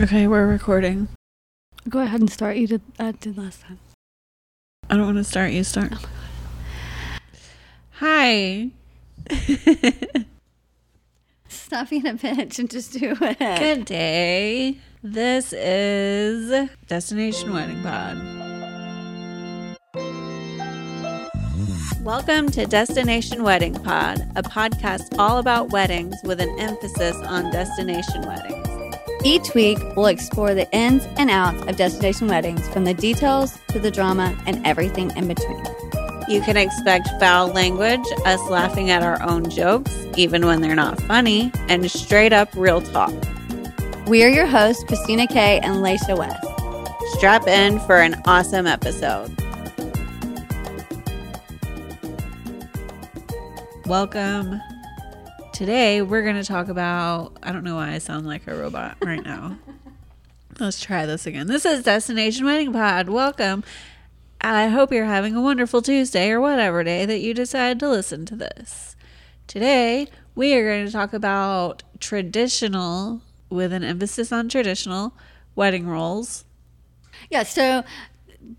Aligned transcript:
Okay, 0.00 0.26
we're 0.26 0.46
recording. 0.46 1.08
Go 1.86 1.98
ahead 1.98 2.20
and 2.20 2.30
start. 2.30 2.56
You 2.56 2.66
did 2.66 2.80
I 2.98 3.12
did 3.12 3.36
last 3.36 3.60
time. 3.60 3.78
I 4.88 4.96
don't 4.96 5.04
want 5.04 5.18
to 5.18 5.24
start. 5.24 5.52
You 5.52 5.62
start. 5.62 5.92
Oh 5.92 6.08
Hi. 7.96 8.70
Stop 11.48 11.90
being 11.90 12.06
a 12.06 12.14
bitch 12.14 12.58
and 12.58 12.70
just 12.70 12.94
do 12.94 13.14
it. 13.20 13.38
Good 13.58 13.84
day. 13.84 14.78
This 15.02 15.52
is 15.52 16.70
Destination 16.86 17.52
Wedding 17.52 17.82
Pod. 17.82 18.16
Welcome 22.02 22.48
to 22.52 22.64
Destination 22.64 23.42
Wedding 23.42 23.74
Pod, 23.74 24.20
a 24.34 24.42
podcast 24.42 25.18
all 25.18 25.36
about 25.36 25.72
weddings 25.72 26.16
with 26.24 26.40
an 26.40 26.58
emphasis 26.58 27.16
on 27.16 27.52
destination 27.52 28.22
weddings. 28.22 28.59
Each 29.22 29.52
week, 29.54 29.78
we'll 29.96 30.06
explore 30.06 30.54
the 30.54 30.70
ins 30.72 31.04
and 31.18 31.30
outs 31.30 31.60
of 31.68 31.76
destination 31.76 32.26
weddings, 32.26 32.66
from 32.70 32.84
the 32.84 32.94
details 32.94 33.58
to 33.68 33.78
the 33.78 33.90
drama 33.90 34.34
and 34.46 34.66
everything 34.66 35.14
in 35.14 35.28
between. 35.28 35.62
You 36.26 36.40
can 36.40 36.56
expect 36.56 37.08
foul 37.20 37.48
language, 37.48 38.00
us 38.24 38.40
laughing 38.48 38.88
at 38.88 39.02
our 39.02 39.22
own 39.22 39.50
jokes, 39.50 39.94
even 40.16 40.46
when 40.46 40.62
they're 40.62 40.74
not 40.74 40.98
funny, 41.02 41.52
and 41.68 41.90
straight 41.90 42.32
up 42.32 42.48
real 42.54 42.80
talk. 42.80 43.12
We 44.06 44.24
are 44.24 44.28
your 44.28 44.46
hosts, 44.46 44.84
Christina 44.84 45.26
Kay 45.26 45.60
and 45.60 45.76
Laysha 45.76 46.16
West. 46.16 46.46
Strap 47.18 47.46
in 47.46 47.78
for 47.80 47.98
an 47.98 48.20
awesome 48.24 48.66
episode. 48.66 49.36
Welcome. 53.84 54.62
Today, 55.60 56.00
we're 56.00 56.22
going 56.22 56.36
to 56.36 56.42
talk 56.42 56.68
about. 56.68 57.36
I 57.42 57.52
don't 57.52 57.64
know 57.64 57.74
why 57.74 57.92
I 57.92 57.98
sound 57.98 58.26
like 58.26 58.46
a 58.46 58.54
robot 58.54 58.96
right 59.02 59.22
now. 59.22 59.58
Let's 60.58 60.80
try 60.80 61.04
this 61.04 61.26
again. 61.26 61.48
This 61.48 61.66
is 61.66 61.82
Destination 61.82 62.46
Wedding 62.46 62.72
Pod. 62.72 63.10
Welcome. 63.10 63.62
I 64.40 64.68
hope 64.68 64.90
you're 64.90 65.04
having 65.04 65.36
a 65.36 65.42
wonderful 65.42 65.82
Tuesday 65.82 66.30
or 66.30 66.40
whatever 66.40 66.82
day 66.82 67.04
that 67.04 67.20
you 67.20 67.34
decide 67.34 67.78
to 67.80 67.90
listen 67.90 68.24
to 68.24 68.36
this. 68.36 68.96
Today, 69.46 70.08
we 70.34 70.54
are 70.54 70.66
going 70.66 70.86
to 70.86 70.90
talk 70.90 71.12
about 71.12 71.82
traditional, 71.98 73.20
with 73.50 73.74
an 73.74 73.84
emphasis 73.84 74.32
on 74.32 74.48
traditional, 74.48 75.12
wedding 75.54 75.86
roles. 75.86 76.46
Yeah, 77.30 77.42
so 77.42 77.84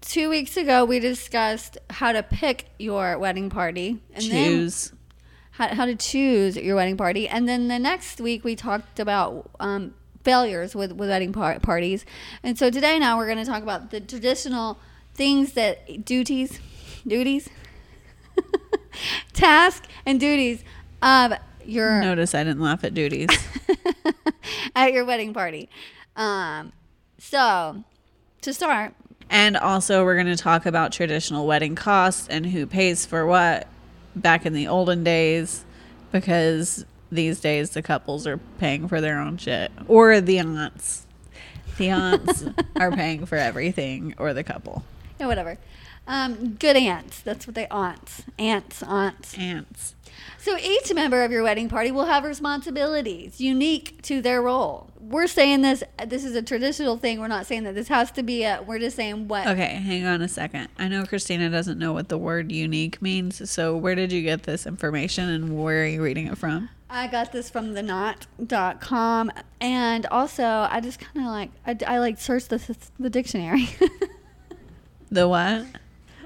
two 0.02 0.30
weeks 0.30 0.56
ago, 0.56 0.86
we 0.86 1.00
discussed 1.00 1.80
how 1.90 2.12
to 2.12 2.22
pick 2.22 2.68
your 2.78 3.18
wedding 3.18 3.50
party. 3.50 4.04
And 4.14 4.24
Choose. 4.24 4.90
Then 4.90 5.00
how, 5.52 5.68
how 5.70 5.86
to 5.86 5.96
choose 5.96 6.56
your 6.56 6.76
wedding 6.76 6.98
party. 6.98 7.28
And 7.28 7.48
then 7.48 7.68
the 7.68 7.80
next 7.80 8.20
week, 8.20 8.44
we 8.44 8.56
talked 8.56 9.00
about 9.00 9.50
um, 9.60 9.94
failures 10.24 10.76
with, 10.76 10.94
with 10.94 11.10
wedding 11.10 11.34
par- 11.34 11.60
parties. 11.60 12.06
And 12.44 12.58
so 12.58 12.70
today, 12.70 13.00
now, 13.00 13.18
we're 13.18 13.26
going 13.28 13.38
to 13.38 13.46
talk 13.46 13.64
about 13.64 13.92
the 13.92 14.00
traditional 14.00 14.80
things 15.14 15.54
that 15.54 16.06
duties, 16.06 16.60
duties, 17.06 17.50
tasks, 19.34 19.88
and 20.06 20.20
duties 20.20 20.64
of 21.02 21.34
your 21.66 22.02
Notice 22.02 22.34
I 22.34 22.44
didn't 22.44 22.62
laugh 22.62 22.84
at 22.84 22.94
duties. 22.94 23.30
at 24.76 24.94
your 24.94 25.06
wedding 25.06 25.34
party. 25.34 25.70
Um, 26.16 26.74
so 27.18 27.84
to 28.42 28.54
start, 28.54 28.96
and 29.30 29.56
also, 29.56 30.04
we're 30.04 30.16
going 30.16 30.28
to 30.28 30.36
talk 30.36 30.66
about 30.66 30.92
traditional 30.92 31.48
wedding 31.48 31.74
costs 31.74 32.28
and 32.28 32.46
who 32.46 32.68
pays 32.68 33.06
for 33.06 33.26
what 33.26 33.66
back 34.16 34.46
in 34.46 34.54
the 34.54 34.68
olden 34.68 35.04
days 35.04 35.64
because 36.12 36.86
these 37.12 37.40
days 37.40 37.72
the 37.72 37.82
couples 37.82 38.26
are 38.28 38.38
paying 38.60 38.88
for 38.88 39.02
their 39.02 39.20
own 39.20 39.38
shit 39.38 39.72
or 39.88 40.22
the 40.22 40.40
aunts. 40.40 41.06
The 41.78 41.90
aunts 41.90 42.46
are 42.76 42.92
paying 42.92 43.26
for 43.26 43.38
everything 43.38 44.14
or 44.18 44.34
the 44.34 44.44
couple. 44.44 44.84
yeah, 45.20 45.28
whatever. 45.28 45.58
Um, 46.08 46.56
good 46.56 46.76
aunts. 46.76 47.22
That's 47.22 47.48
what 47.48 47.56
they 47.56 47.68
aunts. 47.68 48.24
Aunts, 48.38 48.84
aunts. 48.84 49.38
Aunts. 49.38 49.96
So 50.38 50.58
each 50.58 50.94
member 50.94 51.24
of 51.24 51.32
your 51.32 51.44
wedding 51.44 51.70
party 51.70 51.92
will 51.92 52.06
have 52.06 52.24
responsibilities 52.24 53.40
unique 53.40 54.02
to 54.04 54.22
their 54.22 54.42
role. 54.42 54.90
We're 55.00 55.28
saying 55.28 55.62
this. 55.62 55.84
This 56.08 56.26
is 56.26 56.36
a 56.36 56.42
traditional 56.42 56.98
thing. 56.98 57.20
We're 57.20 57.28
not 57.28 57.46
saying 57.46 57.64
that 57.64 57.76
this 57.76 57.88
has 57.90 58.12
to 58.12 58.24
be 58.24 58.44
a. 58.44 58.62
We're 58.66 58.80
just 58.80 58.96
saying 58.96 59.28
what. 59.28 59.48
Okay, 59.48 59.76
hang 59.76 60.06
on 60.06 60.22
a 60.22 60.28
second. 60.28 60.70
I 60.78 60.88
know 60.88 61.06
Christina 61.06 61.50
doesn't 61.50 61.78
know 61.78 61.94
what 61.94 62.10
the 62.10 62.18
word 62.18 62.52
unique 62.52 63.02
means. 63.02 63.50
So, 63.50 63.78
where 63.78 63.96
did 63.96 64.12
you 64.12 64.24
get 64.24 64.44
this 64.44 64.66
information 64.66 65.30
and 65.30 65.62
where 65.62 65.84
are 65.84 65.88
you 65.88 66.02
reading 66.02 66.28
it 66.28 66.38
from? 66.38 66.70
I 66.90 67.08
got 67.08 67.32
this 67.32 67.50
from 67.50 67.74
the 67.74 67.82
knot.com 67.82 69.32
and 69.62 70.06
also 70.08 70.44
I 70.44 70.82
just 70.82 71.00
kind 71.00 71.26
of 71.26 71.32
like 71.32 71.52
I, 71.66 71.96
I 71.96 72.00
like 72.00 72.20
searched 72.20 72.50
the 72.50 72.78
the 73.00 73.10
dictionary. 73.10 73.70
The 75.12 75.28
what? 75.28 75.66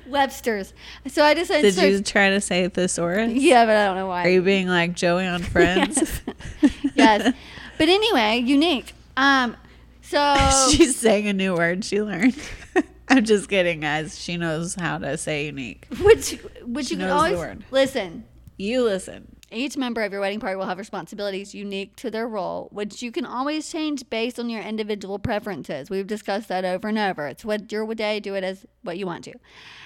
Webster's. 0.07 0.73
So 1.07 1.23
I 1.23 1.33
just 1.33 1.49
Did 1.51 1.75
you 1.77 2.01
try 2.01 2.29
to 2.29 2.41
say 2.41 2.67
thesaurus? 2.67 3.31
Yeah, 3.33 3.65
but 3.65 3.75
I 3.75 3.85
don't 3.85 3.95
know 3.95 4.07
why. 4.07 4.23
Are 4.25 4.29
you 4.29 4.41
being 4.41 4.67
like 4.67 4.93
Joey 4.95 5.25
on 5.25 5.41
Friends? 5.43 6.21
yes. 6.61 6.91
yes. 6.95 7.33
But 7.77 7.89
anyway, 7.89 8.41
unique. 8.45 8.93
Um 9.17 9.55
so 10.01 10.35
She's 10.71 10.95
saying 10.95 11.27
a 11.27 11.33
new 11.33 11.55
word 11.55 11.83
she 11.83 12.01
learned. 12.01 12.35
I'm 13.07 13.23
just 13.25 13.49
kidding, 13.49 13.81
guys. 13.81 14.19
She 14.19 14.35
knows 14.37 14.73
how 14.75 14.97
to 14.97 15.17
say 15.17 15.45
unique. 15.47 15.85
which 16.01 16.39
which 16.63 16.87
She 16.87 16.95
you 16.95 17.01
can 17.01 17.09
always 17.09 17.37
word. 17.37 17.63
listen. 17.71 18.25
You 18.57 18.83
listen. 18.83 19.34
Each 19.51 19.77
member 19.77 20.01
of 20.01 20.11
your 20.11 20.21
wedding 20.21 20.39
party 20.39 20.55
will 20.55 20.65
have 20.65 20.79
responsibilities 20.79 21.53
unique 21.53 21.95
to 21.97 22.09
their 22.09 22.27
role, 22.27 22.67
which 22.71 23.01
you 23.03 23.11
can 23.11 23.25
always 23.25 23.71
change 23.71 24.09
based 24.09 24.39
on 24.39 24.49
your 24.49 24.61
individual 24.61 25.19
preferences. 25.19 25.89
We've 25.89 26.07
discussed 26.07 26.47
that 26.47 26.65
over 26.65 26.87
and 26.87 26.97
over. 26.97 27.27
It's 27.27 27.45
what 27.45 27.71
your 27.71 27.93
day, 27.93 28.19
do 28.19 28.33
it 28.35 28.43
as 28.43 28.65
what 28.81 28.97
you 28.97 29.05
want 29.05 29.23
to. 29.25 29.33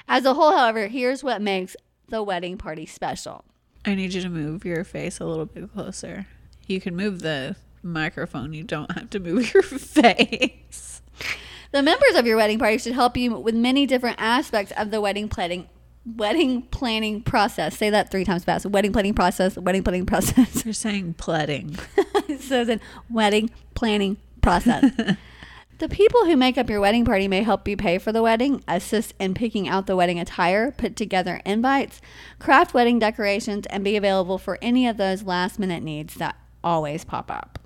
As 0.07 0.25
a 0.25 0.33
whole, 0.33 0.55
however, 0.55 0.87
here's 0.87 1.23
what 1.23 1.41
makes 1.41 1.75
the 2.07 2.23
wedding 2.23 2.57
party 2.57 2.85
special. 2.85 3.43
I 3.85 3.95
need 3.95 4.13
you 4.13 4.21
to 4.21 4.29
move 4.29 4.65
your 4.65 4.83
face 4.83 5.19
a 5.19 5.25
little 5.25 5.45
bit 5.45 5.71
closer. 5.73 6.27
You 6.67 6.79
can 6.79 6.95
move 6.95 7.21
the 7.21 7.55
microphone. 7.83 8.53
You 8.53 8.63
don't 8.63 8.91
have 8.91 9.09
to 9.11 9.19
move 9.19 9.53
your 9.53 9.63
face. 9.63 11.01
The 11.71 11.83
members 11.83 12.15
of 12.15 12.25
your 12.25 12.37
wedding 12.37 12.59
party 12.59 12.77
should 12.77 12.93
help 12.93 13.15
you 13.15 13.35
with 13.37 13.55
many 13.55 13.85
different 13.85 14.19
aspects 14.19 14.73
of 14.75 14.89
the 14.89 15.01
wedding 15.01 15.29
planning 15.29 15.69
wedding 16.05 16.63
planning 16.63 17.21
process. 17.21 17.77
Say 17.77 17.89
that 17.89 18.11
three 18.11 18.23
times 18.23 18.43
fast. 18.43 18.65
Wedding 18.65 18.93
planning 18.93 19.13
process, 19.13 19.57
wedding 19.57 19.83
planning 19.83 20.05
process. 20.05 20.65
You're 20.65 20.73
saying 20.73 21.15
pledding. 21.15 21.77
so 22.39 22.63
then 22.63 22.81
wedding 23.09 23.49
planning 23.75 24.17
process. 24.41 24.91
the 25.79 25.89
people 25.89 26.25
who 26.25 26.35
make 26.35 26.57
up 26.57 26.69
your 26.69 26.79
wedding 26.79 27.05
party 27.05 27.27
may 27.27 27.43
help 27.43 27.67
you 27.67 27.77
pay 27.77 27.97
for 27.97 28.11
the 28.11 28.21
wedding, 28.21 28.63
assist 28.67 29.13
in 29.19 29.33
picking 29.33 29.67
out 29.67 29.87
the 29.87 29.95
wedding 29.95 30.19
attire, 30.19 30.71
put 30.71 30.95
together 30.95 31.41
invites, 31.45 32.01
craft 32.39 32.73
wedding 32.73 32.99
decorations, 32.99 33.65
and 33.67 33.83
be 33.83 33.95
available 33.95 34.37
for 34.37 34.57
any 34.61 34.87
of 34.87 34.97
those 34.97 35.23
last 35.23 35.59
minute 35.59 35.83
needs 35.83 36.15
that 36.15 36.35
always 36.63 37.03
pop 37.03 37.31
up. 37.31 37.59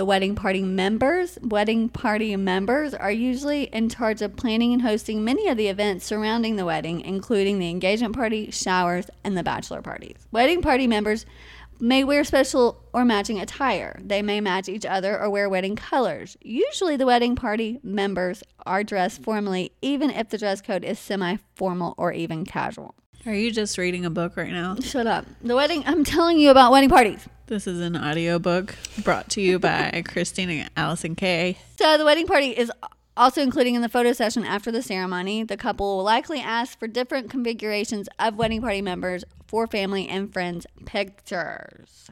The 0.00 0.06
wedding 0.06 0.34
party 0.34 0.62
members, 0.62 1.38
wedding 1.42 1.90
party 1.90 2.34
members 2.34 2.94
are 2.94 3.10
usually 3.10 3.64
in 3.64 3.90
charge 3.90 4.22
of 4.22 4.34
planning 4.34 4.72
and 4.72 4.80
hosting 4.80 5.22
many 5.22 5.46
of 5.48 5.58
the 5.58 5.68
events 5.68 6.06
surrounding 6.06 6.56
the 6.56 6.64
wedding, 6.64 7.02
including 7.02 7.58
the 7.58 7.68
engagement 7.68 8.16
party, 8.16 8.50
showers, 8.50 9.10
and 9.24 9.36
the 9.36 9.42
bachelor 9.42 9.82
parties. 9.82 10.16
Wedding 10.32 10.62
party 10.62 10.86
members 10.86 11.26
may 11.80 12.02
wear 12.02 12.24
special 12.24 12.82
or 12.94 13.04
matching 13.04 13.40
attire. 13.40 14.00
They 14.02 14.22
may 14.22 14.40
match 14.40 14.70
each 14.70 14.86
other 14.86 15.20
or 15.20 15.28
wear 15.28 15.50
wedding 15.50 15.76
colors. 15.76 16.34
Usually, 16.40 16.96
the 16.96 17.04
wedding 17.04 17.36
party 17.36 17.78
members 17.82 18.42
are 18.64 18.82
dressed 18.82 19.22
formally, 19.22 19.72
even 19.82 20.08
if 20.08 20.30
the 20.30 20.38
dress 20.38 20.62
code 20.62 20.82
is 20.82 20.98
semi 20.98 21.36
formal 21.56 21.94
or 21.98 22.10
even 22.10 22.46
casual. 22.46 22.94
Are 23.26 23.34
you 23.34 23.50
just 23.50 23.76
reading 23.76 24.06
a 24.06 24.10
book 24.10 24.38
right 24.38 24.50
now? 24.50 24.76
Shut 24.76 25.06
up. 25.06 25.26
The 25.42 25.54
wedding, 25.54 25.84
I'm 25.84 26.04
telling 26.04 26.38
you 26.38 26.50
about 26.50 26.72
wedding 26.72 26.88
parties. 26.88 27.28
This 27.50 27.66
is 27.66 27.80
an 27.80 27.96
audiobook 27.96 28.76
brought 29.02 29.28
to 29.30 29.40
you 29.40 29.58
by 29.58 30.04
Christina 30.08 30.68
Allison 30.76 31.16
Kay. 31.16 31.58
So 31.80 31.98
the 31.98 32.04
wedding 32.04 32.28
party 32.28 32.50
is 32.50 32.70
also 33.16 33.42
including 33.42 33.74
in 33.74 33.82
the 33.82 33.88
photo 33.88 34.12
session 34.12 34.44
after 34.44 34.70
the 34.70 34.82
ceremony. 34.82 35.42
The 35.42 35.56
couple 35.56 35.96
will 35.96 36.04
likely 36.04 36.38
ask 36.38 36.78
for 36.78 36.86
different 36.86 37.28
configurations 37.28 38.08
of 38.20 38.36
wedding 38.36 38.60
party 38.60 38.80
members 38.80 39.24
for 39.48 39.66
family 39.66 40.06
and 40.06 40.32
friends 40.32 40.64
pictures. 40.86 42.08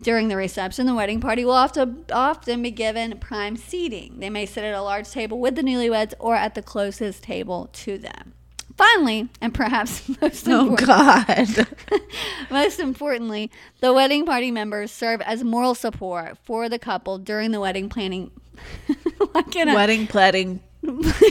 During 0.00 0.28
the 0.28 0.36
reception, 0.36 0.86
the 0.86 0.94
wedding 0.94 1.20
party 1.20 1.44
will 1.44 1.54
often, 1.54 2.04
often 2.12 2.62
be 2.62 2.70
given 2.70 3.18
prime 3.18 3.56
seating. 3.56 4.20
They 4.20 4.30
may 4.30 4.46
sit 4.46 4.62
at 4.62 4.72
a 4.72 4.82
large 4.82 5.10
table 5.10 5.40
with 5.40 5.56
the 5.56 5.62
newlyweds 5.62 6.14
or 6.20 6.36
at 6.36 6.54
the 6.54 6.62
closest 6.62 7.24
table 7.24 7.70
to 7.72 7.98
them. 7.98 8.34
Finally, 8.78 9.28
and 9.40 9.52
perhaps 9.52 10.08
most 10.22 10.46
Oh, 10.48 10.74
God. 10.76 11.66
most 12.50 12.78
importantly, 12.80 13.50
the 13.80 13.92
wedding 13.92 14.24
party 14.24 14.50
members 14.50 14.90
serve 14.92 15.20
as 15.22 15.42
moral 15.44 15.74
support 15.74 16.38
for 16.44 16.68
the 16.68 16.78
couple 16.78 17.18
during 17.18 17.50
the 17.50 17.60
wedding 17.60 17.88
planning. 17.88 18.30
Why 19.32 19.42
can't 19.42 19.68
I- 19.70 19.74
wedding 19.74 20.06
pledding. 20.06 20.60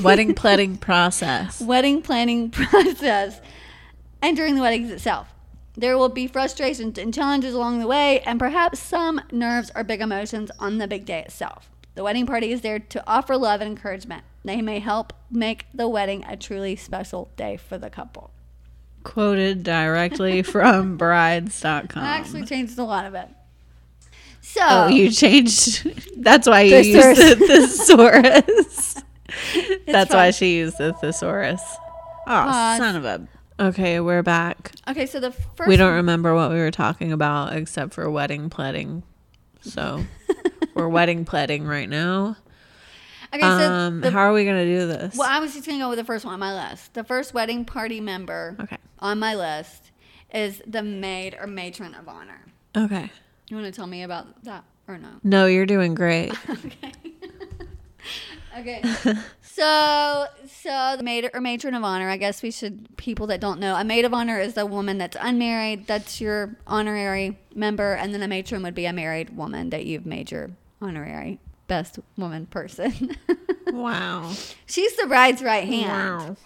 Wedding 0.03 0.35
planning 0.35 0.77
process. 0.77 1.61
wedding 1.61 2.01
planning 2.01 2.51
process 2.51 3.39
and 4.21 4.35
during 4.35 4.55
the 4.55 4.61
weddings 4.61 4.91
itself. 4.91 5.29
There 5.75 5.97
will 5.97 6.09
be 6.09 6.27
frustrations 6.27 6.97
and 6.97 7.13
challenges 7.13 7.53
along 7.53 7.79
the 7.79 7.88
way, 7.88 8.19
and 8.21 8.39
perhaps 8.39 8.79
some 8.79 9.21
nerves 9.31 9.71
or 9.73 9.83
big 9.85 10.01
emotions 10.01 10.51
on 10.59 10.79
the 10.79 10.88
big 10.88 11.05
day 11.05 11.19
itself. 11.21 11.69
The 11.95 12.03
wedding 12.03 12.25
party 12.25 12.51
is 12.51 12.61
there 12.61 12.79
to 12.79 13.03
offer 13.07 13.38
love 13.38 13.61
and 13.61 13.69
encouragement. 13.69 14.23
They 14.47 14.61
may 14.61 14.79
help 14.79 15.11
make 15.29 15.65
the 15.73 15.89
wedding 15.89 16.23
a 16.23 16.38
truly 16.38 16.77
special 16.77 17.29
day 17.35 17.57
for 17.57 17.77
the 17.77 17.89
couple. 17.89 18.31
Quoted 19.03 19.61
directly 19.61 20.41
from 20.53 20.95
brides.com. 20.95 22.01
I 22.01 22.07
actually 22.07 22.45
changed 22.45 22.79
a 22.79 22.85
lot 22.85 23.03
of 23.03 23.13
it. 23.13 23.27
So, 24.39 24.61
oh, 24.63 24.88
you 24.88 25.11
changed. 25.11 25.85
That's 26.23 26.47
why 26.47 26.61
you 26.61 26.81
Thesaurus. 26.81 27.17
used 27.19 27.39
the 27.39 27.45
thesaurus. 27.47 29.03
That's 29.85 30.13
why 30.13 30.31
she 30.31 30.55
used 30.59 30.77
the 30.77 30.94
thesaurus. 30.94 31.61
Oh, 32.25 32.31
Pause. 32.31 32.77
son 32.77 32.95
of 32.95 33.03
a. 33.03 33.27
Okay, 33.59 33.99
we're 33.99 34.23
back. 34.23 34.71
okay, 34.88 35.05
so 35.07 35.19
the 35.19 35.31
first 35.31 35.67
we 35.67 35.75
don't 35.75 35.95
remember 35.95 36.33
what 36.33 36.51
we 36.51 36.57
were 36.57 36.71
talking 36.71 37.11
about 37.11 37.53
except 37.53 37.94
for 37.94 38.09
wedding 38.09 38.49
pledding. 38.49 39.03
So 39.59 40.05
we're 40.73 40.88
wedding 40.88 41.25
pledding 41.25 41.65
right 41.65 41.89
now. 41.89 42.38
Okay, 43.33 43.41
so 43.41 43.47
Um, 43.71 44.01
the, 44.01 44.12
how 44.12 44.19
are 44.19 44.33
we 44.33 44.45
gonna 44.45 44.65
do 44.65 44.88
this? 44.88 45.15
well, 45.18 45.29
I 45.29 45.39
was 45.39 45.53
just 45.53 45.65
gonna 45.68 45.79
go 45.79 45.89
with 45.89 45.97
the 46.00 46.06
first 46.06 46.24
one 46.25 46.33
on 46.33 46.39
my 46.39 46.53
list. 46.69 46.94
The 46.94 47.03
first 47.03 47.33
wedding 47.33 47.65
party 47.65 48.00
member 48.00 48.56
Okay. 48.59 48.77
on 49.00 49.19
my 49.19 49.35
list 49.35 49.91
is 50.33 50.62
the 50.65 50.81
maid 50.83 51.35
or 51.39 51.47
matron 51.47 51.94
of 51.94 52.07
honor. 52.07 52.45
Okay. 52.75 53.09
You 53.50 53.56
want 53.57 53.65
to 53.68 53.71
tell 53.71 53.88
me 53.88 54.03
about 54.03 54.44
that 54.44 54.63
or 54.88 54.97
no? 54.97 55.09
No, 55.24 55.45
you're 55.45 55.65
doing 55.65 55.94
great. 55.95 56.33
okay. 56.50 56.91
okay. 58.59 58.81
So, 59.57 60.27
so 60.45 60.94
the 60.97 61.03
maid 61.03 61.31
or 61.33 61.41
matron 61.41 61.73
of 61.73 61.83
honor. 61.83 62.09
I 62.09 62.18
guess 62.18 62.44
we 62.44 62.51
should 62.51 62.95
people 62.95 63.25
that 63.25 63.41
don't 63.41 63.59
know. 63.59 63.75
A 63.75 63.83
maid 63.83 64.06
of 64.06 64.13
honor 64.13 64.39
is 64.39 64.56
a 64.56 64.68
woman 64.68 65.00
that's 65.00 65.18
unmarried. 65.19 65.88
That's 65.88 66.21
your 66.21 66.56
honorary 66.68 67.39
member, 67.56 67.94
and 67.95 68.13
then 68.13 68.21
a 68.21 68.27
matron 68.27 68.62
would 68.62 68.75
be 68.75 68.85
a 68.85 68.94
married 68.94 69.35
woman 69.35 69.71
that 69.71 69.88
you've 69.88 70.06
made 70.06 70.30
your 70.30 70.51
honorary 70.80 71.39
best 71.67 71.99
woman 72.17 72.45
person. 72.45 73.17
Wow. 73.73 74.31
She's 74.65 74.95
the 74.95 75.07
bride's 75.07 75.41
right 75.43 75.67
hand. 75.67 76.29
Wow. 76.29 76.37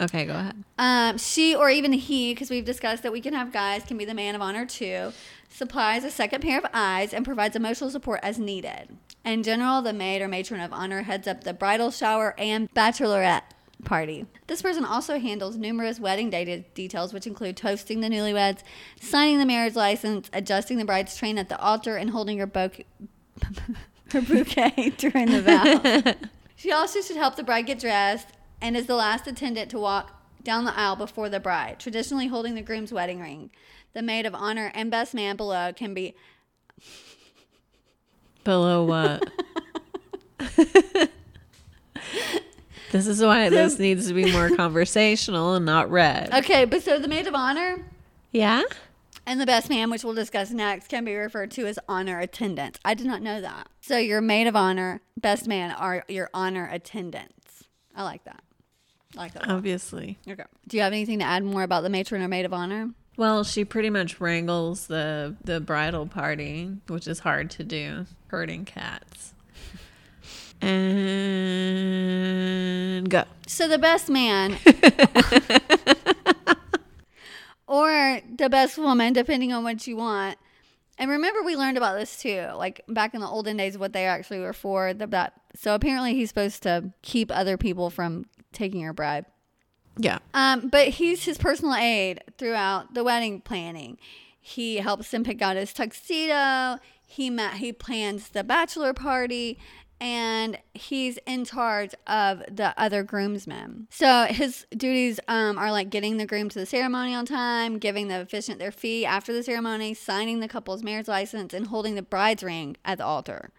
Okay, 0.00 0.24
go 0.24 0.32
ahead. 0.32 0.64
Um, 0.78 1.18
she 1.18 1.54
or 1.54 1.70
even 1.70 1.92
he, 1.92 2.32
because 2.32 2.50
we've 2.50 2.64
discussed 2.64 3.02
that 3.02 3.12
we 3.12 3.20
can 3.20 3.34
have 3.34 3.52
guys, 3.52 3.84
can 3.84 3.98
be 3.98 4.04
the 4.04 4.14
man 4.14 4.34
of 4.34 4.40
honor 4.40 4.66
too, 4.66 5.12
supplies 5.48 6.04
a 6.04 6.10
second 6.10 6.40
pair 6.40 6.58
of 6.58 6.66
eyes 6.72 7.12
and 7.12 7.24
provides 7.24 7.54
emotional 7.54 7.90
support 7.90 8.20
as 8.22 8.38
needed. 8.38 8.96
In 9.24 9.42
general, 9.42 9.82
the 9.82 9.92
maid 9.92 10.22
or 10.22 10.28
matron 10.28 10.60
of 10.60 10.72
honor 10.72 11.02
heads 11.02 11.28
up 11.28 11.44
the 11.44 11.52
bridal 11.52 11.90
shower 11.90 12.34
and 12.38 12.72
bachelorette 12.72 13.42
party. 13.84 14.26
This 14.46 14.62
person 14.62 14.84
also 14.84 15.18
handles 15.18 15.56
numerous 15.56 16.00
wedding 16.00 16.30
day 16.30 16.64
details, 16.74 17.12
which 17.12 17.26
include 17.26 17.56
toasting 17.56 18.00
the 18.00 18.08
newlyweds, 18.08 18.62
signing 19.00 19.38
the 19.38 19.46
marriage 19.46 19.76
license, 19.76 20.30
adjusting 20.32 20.78
the 20.78 20.84
bride's 20.84 21.16
train 21.16 21.38
at 21.38 21.48
the 21.48 21.60
altar, 21.60 21.96
and 21.96 22.10
holding 22.10 22.38
her, 22.38 22.46
bouquet 22.46 22.86
her 24.12 24.20
bouquet 24.22 24.92
during 24.98 25.26
the 25.30 25.42
vows. 25.42 26.14
She 26.56 26.70
also 26.70 27.00
should 27.00 27.16
help 27.16 27.34
the 27.34 27.42
bride 27.42 27.66
get 27.66 27.80
dressed 27.80 28.28
and 28.60 28.76
is 28.76 28.86
the 28.86 28.94
last 28.94 29.26
attendant 29.26 29.68
to 29.72 29.80
walk 29.80 30.12
down 30.44 30.64
the 30.64 30.78
aisle 30.78 30.94
before 30.94 31.28
the 31.28 31.40
bride, 31.40 31.80
traditionally 31.80 32.28
holding 32.28 32.54
the 32.54 32.62
groom's 32.62 32.92
wedding 32.92 33.18
ring. 33.20 33.50
The 33.94 34.02
maid 34.02 34.26
of 34.26 34.34
honor 34.34 34.70
and 34.72 34.88
best 34.88 35.12
man 35.12 35.36
below 35.36 35.72
can 35.72 35.92
be 35.92 36.14
Below 38.44 38.84
what? 38.84 39.28
this 42.92 43.06
is 43.06 43.20
why 43.22 43.48
this 43.48 43.78
needs 43.78 44.06
to 44.08 44.14
be 44.14 44.30
more 44.30 44.50
conversational 44.54 45.54
and 45.54 45.64
not 45.66 45.90
read. 45.90 46.32
okay, 46.32 46.64
but 46.64 46.82
so 46.82 46.98
the 46.98 47.08
maid 47.08 47.26
of 47.26 47.34
honor 47.34 47.84
Yeah? 48.30 48.62
And 49.26 49.40
the 49.40 49.46
best 49.46 49.68
man, 49.68 49.90
which 49.90 50.04
we'll 50.04 50.14
discuss 50.14 50.50
next, 50.50 50.88
can 50.88 51.04
be 51.04 51.14
referred 51.14 51.50
to 51.52 51.66
as 51.66 51.78
honor 51.88 52.18
attendants. 52.18 52.78
I 52.84 52.94
did 52.94 53.06
not 53.06 53.22
know 53.22 53.40
that. 53.40 53.68
So 53.80 53.96
your 53.98 54.20
maid 54.20 54.46
of 54.46 54.56
honor, 54.56 55.00
best 55.16 55.46
man 55.46 55.70
are 55.72 56.04
your 56.08 56.28
honor 56.34 56.68
attendants. 56.70 57.64
I 57.94 58.02
like 58.02 58.24
that. 58.24 58.42
I 59.16 59.20
like 59.20 59.34
that. 59.34 59.48
Obviously. 59.48 60.18
Okay. 60.28 60.44
Do 60.68 60.76
you 60.76 60.82
have 60.82 60.92
anything 60.92 61.18
to 61.20 61.24
add 61.24 61.44
more 61.44 61.62
about 61.62 61.82
the 61.82 61.90
matron 61.90 62.22
or 62.22 62.28
maid 62.28 62.44
of 62.44 62.52
honor? 62.52 62.90
Well, 63.16 63.44
she 63.44 63.64
pretty 63.64 63.90
much 63.90 64.20
wrangles 64.20 64.86
the 64.86 65.36
the 65.44 65.60
bridal 65.60 66.06
party, 66.06 66.70
which 66.88 67.06
is 67.06 67.18
hard 67.20 67.50
to 67.52 67.62
do, 67.62 68.06
herding 68.28 68.64
cats. 68.64 69.34
And 70.62 70.70
go. 73.10 73.24
So 73.46 73.68
the 73.68 73.78
best 73.78 74.08
man 74.08 74.56
or 77.72 78.20
the 78.36 78.50
best 78.50 78.76
woman, 78.76 79.14
depending 79.14 79.50
on 79.50 79.64
what 79.64 79.86
you 79.86 79.96
want. 79.96 80.36
And 80.98 81.10
remember, 81.10 81.42
we 81.42 81.56
learned 81.56 81.78
about 81.78 81.98
this 81.98 82.20
too, 82.20 82.48
like 82.54 82.82
back 82.86 83.14
in 83.14 83.22
the 83.22 83.26
olden 83.26 83.56
days, 83.56 83.78
what 83.78 83.94
they 83.94 84.04
actually 84.04 84.40
were 84.40 84.52
for. 84.52 84.92
The, 84.92 85.06
that 85.06 85.32
so 85.54 85.74
apparently 85.74 86.14
he's 86.14 86.28
supposed 86.28 86.62
to 86.64 86.92
keep 87.00 87.34
other 87.34 87.56
people 87.56 87.88
from 87.88 88.26
taking 88.52 88.82
your 88.82 88.92
bride. 88.92 89.24
Yeah. 89.96 90.18
Um, 90.34 90.68
but 90.68 90.88
he's 90.88 91.24
his 91.24 91.38
personal 91.38 91.74
aide 91.74 92.22
throughout 92.36 92.92
the 92.92 93.02
wedding 93.02 93.40
planning. 93.40 93.96
He 94.38 94.76
helps 94.76 95.14
him 95.14 95.24
pick 95.24 95.40
out 95.40 95.56
his 95.56 95.72
tuxedo. 95.72 96.78
He 97.06 97.30
ma- 97.30 97.52
he 97.52 97.72
plans 97.72 98.28
the 98.28 98.44
bachelor 98.44 98.92
party, 98.92 99.58
and 100.02 100.58
he's 100.74 101.16
in 101.26 101.44
charge 101.44 101.94
of 102.08 102.42
the 102.50 102.74
other 102.76 103.04
groomsmen. 103.04 103.86
So 103.88 104.24
his 104.24 104.66
duties 104.76 105.20
um, 105.28 105.56
are 105.56 105.70
like 105.70 105.90
getting 105.90 106.16
the 106.16 106.26
groom 106.26 106.48
to 106.48 106.58
the 106.58 106.66
ceremony 106.66 107.14
on 107.14 107.24
time, 107.24 107.78
giving 107.78 108.08
the 108.08 108.20
officiant 108.20 108.58
their 108.58 108.72
fee 108.72 109.06
after 109.06 109.32
the 109.32 109.44
ceremony, 109.44 109.94
signing 109.94 110.40
the 110.40 110.48
couple's 110.48 110.82
marriage 110.82 111.06
license, 111.06 111.54
and 111.54 111.68
holding 111.68 111.94
the 111.94 112.02
bride's 112.02 112.42
ring 112.42 112.76
at 112.84 112.98
the 112.98 113.04
altar. 113.04 113.52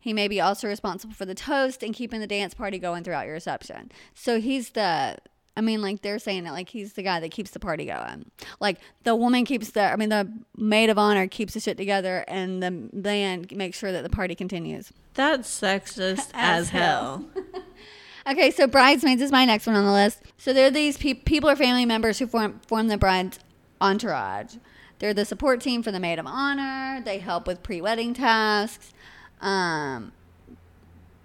He 0.00 0.14
may 0.14 0.26
be 0.26 0.40
also 0.40 0.68
responsible 0.68 1.12
for 1.12 1.26
the 1.26 1.34
toast 1.34 1.82
and 1.82 1.94
keeping 1.94 2.20
the 2.20 2.26
dance 2.26 2.54
party 2.54 2.78
going 2.78 3.04
throughout 3.04 3.26
your 3.26 3.34
reception. 3.34 3.92
So 4.14 4.40
he's 4.40 4.70
the 4.70 5.18
I 5.60 5.62
mean, 5.62 5.82
like 5.82 6.00
they're 6.00 6.18
saying 6.18 6.46
it 6.46 6.52
like 6.52 6.70
he's 6.70 6.94
the 6.94 7.02
guy 7.02 7.20
that 7.20 7.30
keeps 7.32 7.50
the 7.50 7.60
party 7.60 7.84
going. 7.84 8.30
Like 8.60 8.78
the 9.04 9.14
woman 9.14 9.44
keeps 9.44 9.72
the, 9.72 9.82
I 9.82 9.96
mean, 9.96 10.08
the 10.08 10.26
maid 10.56 10.88
of 10.88 10.96
honor 10.96 11.26
keeps 11.26 11.52
the 11.52 11.60
shit 11.60 11.76
together, 11.76 12.24
and 12.28 12.62
the 12.62 12.70
man 12.94 13.44
makes 13.52 13.76
sure 13.76 13.92
that 13.92 14.02
the 14.02 14.08
party 14.08 14.34
continues. 14.34 14.90
That's 15.12 15.50
sexist 15.50 16.30
As 16.34 16.68
as, 16.68 16.68
hell. 16.70 17.26
Okay, 18.26 18.50
so 18.50 18.66
bridesmaids 18.66 19.20
is 19.20 19.30
my 19.32 19.44
next 19.44 19.66
one 19.66 19.76
on 19.76 19.84
the 19.84 19.92
list. 19.92 20.22
So 20.38 20.52
they're 20.54 20.70
these 20.70 20.96
pe- 20.96 21.14
people 21.14 21.50
or 21.50 21.56
family 21.56 21.84
members 21.84 22.18
who 22.18 22.26
form 22.26 22.60
form 22.66 22.88
the 22.88 22.96
bride's 22.96 23.38
entourage. 23.82 24.56
They're 24.98 25.14
the 25.14 25.26
support 25.26 25.60
team 25.60 25.82
for 25.82 25.90
the 25.90 26.00
maid 26.00 26.18
of 26.18 26.26
honor. 26.26 27.02
They 27.04 27.18
help 27.18 27.46
with 27.46 27.62
pre-wedding 27.62 28.14
tasks, 28.14 28.92
um, 29.40 30.12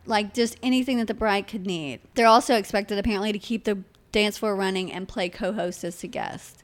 like 0.06 0.34
just 0.34 0.58
anything 0.64 0.98
that 0.98 1.08
the 1.08 1.14
bride 1.14 1.48
could 1.48 1.65
need. 1.65 2.00
They're 2.15 2.27
also 2.27 2.56
expected 2.56 2.98
apparently 2.98 3.32
to 3.32 3.39
keep 3.39 3.63
the 3.65 3.84
dance 4.15 4.38
floor 4.38 4.55
running 4.55 4.91
and 4.93 5.10
play 5.10 5.27
co-hostess 5.27 6.00
to 6.00 6.07
guests. 6.07 6.63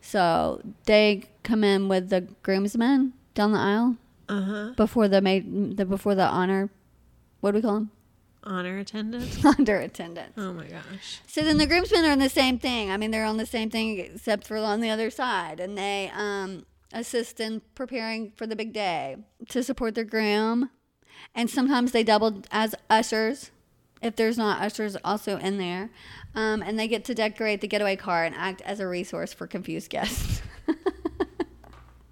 So 0.00 0.62
they 0.84 1.24
come 1.42 1.64
in 1.64 1.88
with 1.88 2.08
the 2.08 2.20
groomsmen 2.44 3.14
down 3.34 3.50
the 3.52 3.58
aisle 3.58 3.96
Uh 4.28 4.42
huh. 4.42 4.72
before 4.76 5.08
the 5.08 5.20
maid, 5.20 5.76
the 5.76 5.84
before 5.84 6.14
the 6.14 6.24
honor. 6.26 6.70
What 7.40 7.50
do 7.50 7.56
we 7.56 7.62
call 7.62 7.74
them? 7.74 7.90
Honor 8.44 8.78
attendant. 8.78 9.44
Honor 9.44 9.76
attendants. 9.88 10.34
Oh 10.38 10.52
my 10.52 10.66
gosh. 10.68 11.20
So 11.26 11.42
then 11.42 11.58
the 11.58 11.66
groomsmen 11.66 12.04
are 12.04 12.12
in 12.12 12.20
the 12.20 12.28
same 12.28 12.58
thing. 12.60 12.90
I 12.92 12.96
mean, 12.96 13.10
they're 13.10 13.24
on 13.26 13.36
the 13.38 13.46
same 13.46 13.70
thing 13.70 13.98
except 13.98 14.46
for 14.46 14.56
on 14.58 14.80
the 14.80 14.90
other 14.90 15.10
side, 15.10 15.58
and 15.58 15.76
they 15.76 16.10
um, 16.14 16.64
assist 16.92 17.40
in 17.40 17.60
preparing 17.74 18.30
for 18.36 18.46
the 18.46 18.54
big 18.56 18.72
day 18.72 19.16
to 19.48 19.64
support 19.64 19.96
their 19.96 20.04
groom, 20.04 20.70
and 21.34 21.50
sometimes 21.50 21.90
they 21.90 22.04
double 22.04 22.42
as 22.52 22.76
ushers 22.88 23.50
if 24.00 24.14
there's 24.14 24.38
not 24.38 24.62
ushers 24.62 24.96
also 25.02 25.38
in 25.38 25.58
there, 25.58 25.90
um, 26.38 26.62
and 26.62 26.78
they 26.78 26.86
get 26.86 27.04
to 27.06 27.14
decorate 27.14 27.60
the 27.60 27.66
getaway 27.66 27.96
car 27.96 28.24
and 28.24 28.32
act 28.36 28.60
as 28.60 28.78
a 28.78 28.86
resource 28.86 29.32
for 29.32 29.48
confused 29.48 29.90
guests. 29.90 30.40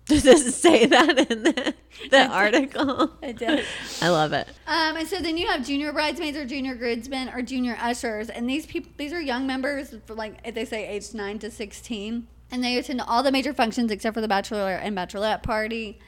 Does 0.06 0.26
it 0.26 0.52
say 0.52 0.86
that 0.86 1.30
in 1.30 1.44
the, 1.44 1.74
the 2.10 2.26
article? 2.26 3.12
it 3.22 3.38
does. 3.38 3.64
I 4.00 4.08
love 4.08 4.32
it. 4.32 4.46
Um, 4.68 4.96
and 4.96 5.08
so 5.08 5.18
then 5.18 5.36
you 5.36 5.48
have 5.48 5.66
junior 5.66 5.92
bridesmaids 5.92 6.36
or 6.36 6.44
junior 6.44 6.76
groomsmen 6.76 7.28
or 7.30 7.42
junior 7.42 7.76
ushers, 7.80 8.30
and 8.30 8.48
these 8.48 8.66
people 8.66 8.92
these 8.98 9.12
are 9.12 9.20
young 9.20 9.48
members, 9.48 9.92
like 10.08 10.54
they 10.54 10.64
say 10.64 10.86
aged 10.86 11.14
nine 11.14 11.40
to 11.40 11.50
sixteen, 11.50 12.28
and 12.52 12.62
they 12.62 12.78
attend 12.78 13.00
all 13.00 13.24
the 13.24 13.32
major 13.32 13.52
functions 13.52 13.90
except 13.90 14.14
for 14.14 14.20
the 14.20 14.28
bachelor 14.28 14.74
and 14.74 14.96
bachelorette 14.96 15.42
party, 15.42 15.98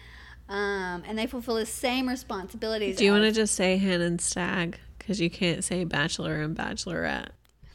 um, 0.49 1.03
and 1.05 1.19
they 1.19 1.27
fulfill 1.27 1.57
the 1.57 1.67
same 1.67 2.09
responsibilities. 2.09 2.99
Do 2.99 3.05
you 3.05 3.11
want 3.11 3.25
to 3.25 3.33
just 3.33 3.57
say 3.57 3.79
hen 3.79 4.01
and 4.01 4.21
stag? 4.21 4.79
Because 4.97 5.21
you 5.21 5.29
can't 5.29 5.65
say 5.65 5.83
bachelor 5.83 6.41
and 6.41 6.57
bachelorette. 6.57 7.31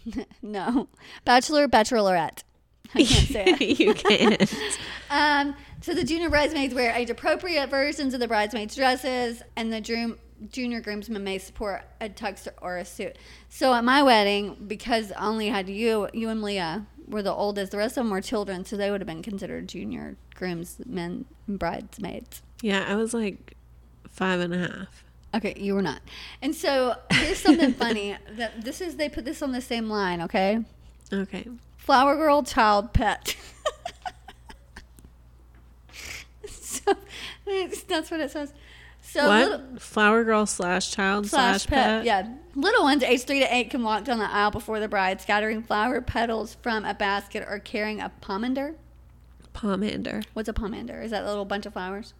no 0.42 0.88
bachelor 1.26 1.68
bachelorette? 1.68 2.44
I 2.96 3.04
can't 3.04 3.28
say 3.30 3.46
it. 3.60 3.80
you 3.80 3.94
can't. 3.94 4.54
Um, 5.10 5.56
so 5.82 5.94
the 5.94 6.04
junior 6.04 6.28
bridesmaids 6.32 6.74
wear 6.74 6.92
age 6.96 7.12
appropriate 7.12 7.70
versions 7.70 8.16
of 8.16 8.20
the 8.20 8.28
bridesmaids' 8.28 8.76
dresses, 8.76 9.44
and 9.56 9.72
the 9.72 9.80
groom, 9.80 10.18
junior 10.52 10.82
groomsmen 10.82 11.24
may 11.24 11.38
support 11.38 11.84
a 12.02 12.10
tux 12.10 12.48
or 12.64 12.78
a 12.78 12.86
suit. 12.86 13.18
So 13.50 13.76
at 13.76 13.84
my 13.84 14.02
wedding, 14.02 14.58
because 14.66 15.12
I 15.12 15.28
only 15.28 15.50
had 15.50 15.70
you, 15.70 16.10
you 16.12 16.30
and 16.30 16.42
Leah 16.42 16.88
were 17.08 17.22
the 17.22 17.32
oldest, 17.32 17.74
the 17.74 17.78
rest 17.78 17.96
of 17.96 18.06
them 18.06 18.10
were 18.12 18.22
children, 18.22 18.66
so 18.66 18.76
they 18.76 18.90
would 18.90 19.02
have 19.02 19.08
been 19.08 19.22
considered 19.22 19.68
junior 19.68 20.16
groomsmen 20.34 21.26
and 21.48 21.60
bridesmaids. 21.60 22.42
Yeah, 22.64 22.86
I 22.88 22.96
was 22.96 23.14
like 23.14 23.56
five 24.10 24.40
and 24.40 24.52
a 24.52 24.58
half. 24.58 25.03
Okay, 25.36 25.54
you 25.58 25.74
were 25.76 25.82
not. 25.82 26.02
And 26.42 26.54
so 26.54 26.96
here's 27.12 27.40
something 27.40 27.74
funny. 27.86 28.16
That 28.38 28.64
this 28.64 28.82
is 28.82 28.96
they 28.98 29.10
put 29.10 29.26
this 29.26 29.42
on 29.42 29.52
the 29.52 29.62
same 29.62 29.90
line. 29.90 30.22
Okay, 30.22 30.64
Okay. 31.12 31.48
flower 31.78 32.16
girl, 32.16 32.44
child, 32.44 32.94
pet. 32.94 33.36
so 36.48 36.94
that's 37.88 38.12
what 38.12 38.20
it 38.20 38.32
says. 38.32 38.54
So 39.02 39.28
what? 39.28 39.50
little- 39.52 39.80
Flower 39.80 40.24
girl 40.24 40.46
slash 40.46 40.92
child 40.92 41.28
slash, 41.28 41.64
slash 41.64 41.68
pet. 41.68 41.86
pet. 42.00 42.06
Yeah. 42.06 42.28
Little 42.56 42.84
ones 42.84 43.04
aged 43.04 43.28
three 43.28 43.40
to 43.40 43.54
eight 43.56 43.70
can 43.70 43.84
walk 43.84 44.06
down 44.06 44.20
the 44.20 44.32
aisle 44.32 44.52
before 44.52 44.80
the 44.80 44.88
bride, 44.88 45.20
scattering 45.22 45.62
flower 45.64 46.00
petals 46.02 46.56
from 46.62 46.86
a 46.86 46.94
basket 46.94 47.46
or 47.48 47.60
carrying 47.60 48.00
a 48.00 48.12
pomander. 48.22 48.76
Pomander. 49.54 50.24
What's 50.34 50.50
a 50.50 50.54
pomander? 50.54 51.04
Is 51.04 51.12
that 51.12 51.24
a 51.24 51.28
little 51.28 51.46
bunch 51.46 51.66
of 51.66 51.74
flowers? 51.74 52.14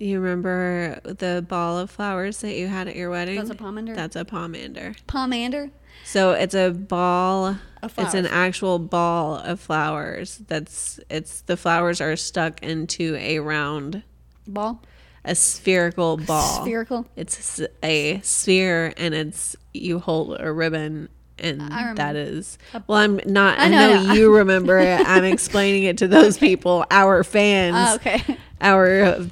You 0.00 0.20
remember 0.20 0.98
the 1.04 1.44
ball 1.46 1.78
of 1.78 1.90
flowers 1.90 2.40
that 2.40 2.54
you 2.54 2.68
had 2.68 2.88
at 2.88 2.96
your 2.96 3.10
wedding? 3.10 3.36
That's 3.36 3.50
a 3.50 3.54
pomander. 3.54 3.94
That's 3.94 4.16
a 4.16 4.24
pomander. 4.24 4.96
Pomander. 5.06 5.70
So 6.04 6.32
it's 6.32 6.54
a 6.54 6.70
ball. 6.70 7.56
It's 7.82 8.14
an 8.14 8.26
actual 8.26 8.78
ball 8.78 9.36
of 9.36 9.60
flowers. 9.60 10.38
That's 10.48 11.00
it's 11.10 11.42
the 11.42 11.56
flowers 11.56 12.00
are 12.00 12.16
stuck 12.16 12.62
into 12.62 13.14
a 13.16 13.40
round, 13.40 14.02
Ball. 14.46 14.82
a 15.24 15.34
spherical 15.34 16.16
ball. 16.16 16.62
Spherical. 16.64 17.06
It's 17.16 17.60
a 17.82 18.20
sphere, 18.22 18.94
and 18.96 19.14
it's 19.14 19.54
you 19.74 19.98
hold 19.98 20.36
a 20.40 20.50
ribbon, 20.50 21.10
and 21.40 21.60
that 21.96 22.16
is. 22.16 22.58
Well, 22.86 22.98
I'm 22.98 23.20
not. 23.26 23.58
I 23.58 23.64
I, 23.64 23.68
know, 23.68 24.02
know, 24.04 24.12
you 24.14 24.36
remember 24.36 24.78
it. 24.78 25.06
I'm 25.06 25.24
explaining 25.34 25.84
it 25.84 25.98
to 25.98 26.08
those 26.08 26.38
people, 26.38 26.84
our 26.90 27.24
fans, 27.24 27.76
Oh, 27.78 27.94
okay. 27.96 28.38
our 28.60 29.02
uh, 29.02 29.24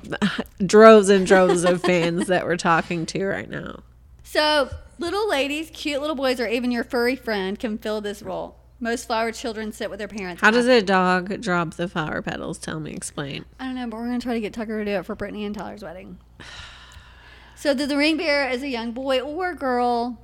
droves 0.65 1.09
and 1.09 1.27
droves 1.27 1.65
of 1.65 1.83
fans 1.83 2.27
that 2.29 2.45
we're 2.47 2.57
talking 2.57 3.07
to 3.07 3.25
right 3.27 3.49
now. 3.49 3.81
So, 4.23 4.71
little 4.99 5.29
ladies, 5.29 5.71
cute 5.73 6.01
little 6.01 6.17
boys, 6.17 6.41
or 6.41 6.47
even 6.49 6.71
your 6.71 6.85
furry 6.85 7.17
friend 7.17 7.59
can 7.59 7.79
fill 7.79 8.01
this 8.01 8.23
role. 8.23 8.57
Most 8.81 9.07
flower 9.07 9.33
children 9.33 9.73
sit 9.73 9.91
with 9.91 9.99
their 9.99 10.07
parents. 10.07 10.41
How 10.41 10.53
does 10.53 10.69
a 10.69 10.81
dog 10.81 11.41
drop 11.41 11.75
the 11.75 11.89
flower 11.89 12.23
petals? 12.23 12.59
Tell 12.59 12.79
me, 12.79 12.93
explain. 12.93 13.45
I 13.59 13.65
don't 13.65 13.75
know, 13.75 13.89
but 13.89 13.97
we're 13.97 14.07
going 14.07 14.21
to 14.21 14.25
try 14.25 14.35
to 14.35 14.41
get 14.41 14.53
Tucker 14.53 14.79
to 14.79 14.85
do 14.85 14.99
it 14.99 15.05
for 15.05 15.17
Brittany 15.17 15.45
and 15.45 15.55
Tyler's 15.55 15.83
wedding. 15.83 16.19
So, 17.57 17.75
the, 17.75 17.89
the 17.89 17.97
ring 17.97 18.17
bearer 18.17 18.49
is 18.49 18.63
a 18.63 18.69
young 18.69 18.93
boy 18.93 19.19
or 19.19 19.53
girl. 19.53 20.17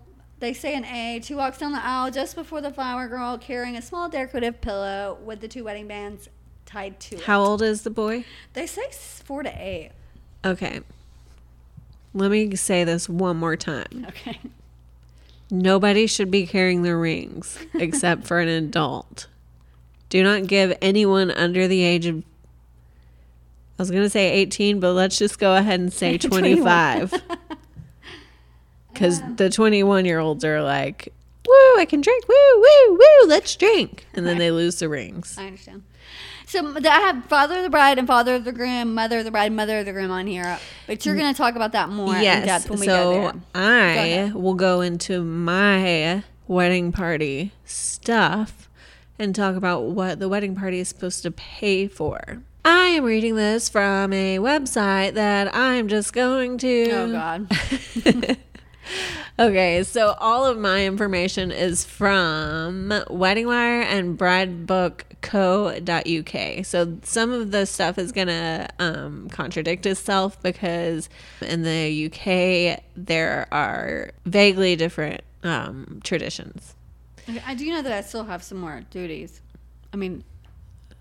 They 0.45 0.53
say 0.53 0.75
an 0.75 0.85
age 0.85 1.29
who 1.29 1.37
walks 1.37 1.57
down 1.57 1.73
the 1.73 1.83
aisle 1.83 2.11
just 2.11 2.37
before 2.37 2.61
the 2.61 2.71
flower 2.71 3.09
girl 3.09 3.39
carrying 3.39 3.79
a 3.79 3.81
small 3.81 4.11
decorative 4.11 4.61
pillow 4.61 5.17
with 5.25 5.41
the 5.41 5.49
two 5.49 5.65
wedding 5.65 5.89
bands 5.89 6.29
tied 6.67 7.01
to 7.01 7.17
it. 7.17 7.23
How 7.23 7.43
old 7.43 7.63
is 7.63 7.81
the 7.81 7.89
boy? 7.89 8.27
They 8.53 8.67
say 8.67 8.83
four 9.25 9.43
to 9.43 9.49
eight. 9.49 9.93
Okay. 10.45 10.83
Let 12.13 12.31
me 12.31 12.55
say 12.57 12.85
this 12.85 13.09
one 13.09 13.39
more 13.39 13.57
time. 13.57 14.05
Okay. 14.11 14.39
Nobody 15.51 16.07
should 16.07 16.31
be 16.31 16.47
carrying 16.47 16.83
the 16.83 16.95
rings 16.95 17.59
except 17.73 18.27
for 18.27 18.39
an 18.39 18.49
adult. 18.49 19.29
Do 20.11 20.23
not 20.23 20.47
give 20.47 20.77
anyone 20.83 21.31
under 21.31 21.67
the 21.67 21.83
age 21.83 22.05
of 22.05 22.23
I 23.79 23.83
was 23.83 23.91
going 23.91 24.05
to 24.05 24.11
say 24.11 24.31
18, 24.31 24.79
but 24.79 24.93
let's 24.93 25.19
just 25.19 25.39
go 25.39 25.57
ahead 25.57 25.81
and 25.81 25.91
say 25.91 26.19
25. 26.19 27.15
Cuz 28.95 29.21
the 29.37 29.49
21-year-olds 29.49 30.45
are 30.45 30.63
like, 30.63 31.13
"Woo, 31.47 31.77
I 31.81 31.85
can 31.89 32.01
drink. 32.01 32.27
Woo, 32.29 32.35
woo, 32.61 32.95
woo, 32.99 33.29
let's 33.29 33.55
drink." 33.57 34.07
And 34.15 34.27
then 34.27 34.39
they 34.39 34.51
lose 34.51 34.79
the 34.79 34.89
rings. 34.89 35.37
I 35.39 35.47
understand. 35.47 35.83
So 36.47 36.75
I 36.77 36.89
have 37.01 37.25
father 37.25 37.57
of 37.57 37.63
the 37.65 37.71
bride 37.71 37.99
and 37.99 38.07
father 38.07 38.35
of 38.35 38.45
the 38.45 38.53
groom, 38.53 38.95
mother 38.95 39.19
of 39.21 39.25
the 39.25 39.31
bride, 39.31 39.51
mother 39.53 39.79
of 39.81 39.87
the 39.87 39.93
groom 39.93 40.11
on 40.11 40.27
here. 40.27 40.59
But 40.87 41.05
you're 41.05 41.17
going 41.17 41.33
to 41.33 41.37
talk 41.37 41.57
about 41.57 41.73
that 41.73 41.89
more 41.89 42.15
in 42.15 42.23
Yes. 42.23 42.45
depth 42.47 42.71
when 42.71 42.81
we 42.81 42.87
go 42.87 42.93
So 42.93 43.21
there. 43.23 43.33
I 43.55 43.91
ahead. 43.97 44.35
will 44.35 44.55
go 44.55 44.81
into 44.83 45.25
my 45.25 46.23
wedding 46.47 46.93
party 46.93 47.53
stuff 47.65 48.69
and 49.19 49.35
talk 49.35 49.57
about 49.57 49.85
what 49.85 50.21
the 50.21 50.29
wedding 50.29 50.55
party 50.55 50.81
is 50.81 50.89
supposed 50.89 51.23
to 51.23 51.31
pay 51.31 51.89
for. 51.89 52.43
I 52.65 52.89
am 52.89 53.05
reading 53.05 53.37
this 53.37 53.69
from 53.69 54.13
a 54.13 54.39
website 54.39 55.15
that 55.15 55.55
I'm 55.55 55.89
just 55.89 56.13
going 56.13 56.59
to. 56.59 56.91
Oh 56.91 57.13
God. 57.13 57.49
Okay, 59.39 59.83
so 59.83 60.15
all 60.19 60.47
of 60.47 60.59
my 60.59 60.87
information 60.87 61.51
is 61.51 61.85
from 61.85 62.95
Wedding 63.11 63.49
Wire 63.49 63.83
and 63.83 64.17
bridebook.co.uk. 64.17 66.67
So 66.67 66.99
some 67.03 67.33
of 67.33 67.51
the 67.51 67.67
stuff 67.67 67.99
is 67.99 68.13
going 68.13 68.29
to 68.29 68.69
um, 68.79 69.29
contradict 69.31 69.87
itself 69.87 70.41
because 70.43 71.09
in 71.41 71.63
the 71.63 72.07
UK 72.07 72.83
there 72.97 73.49
are 73.51 74.13
vaguely 74.25 74.77
different 74.77 75.23
um, 75.43 76.01
traditions. 76.05 76.77
I 77.47 77.55
do 77.55 77.69
know 77.71 77.83
that 77.83 77.93
I 77.93 78.01
still 78.03 78.25
have 78.25 78.43
some 78.43 78.59
more 78.59 78.83
duties. 78.91 79.41
I 79.93 79.97
mean, 79.97 80.25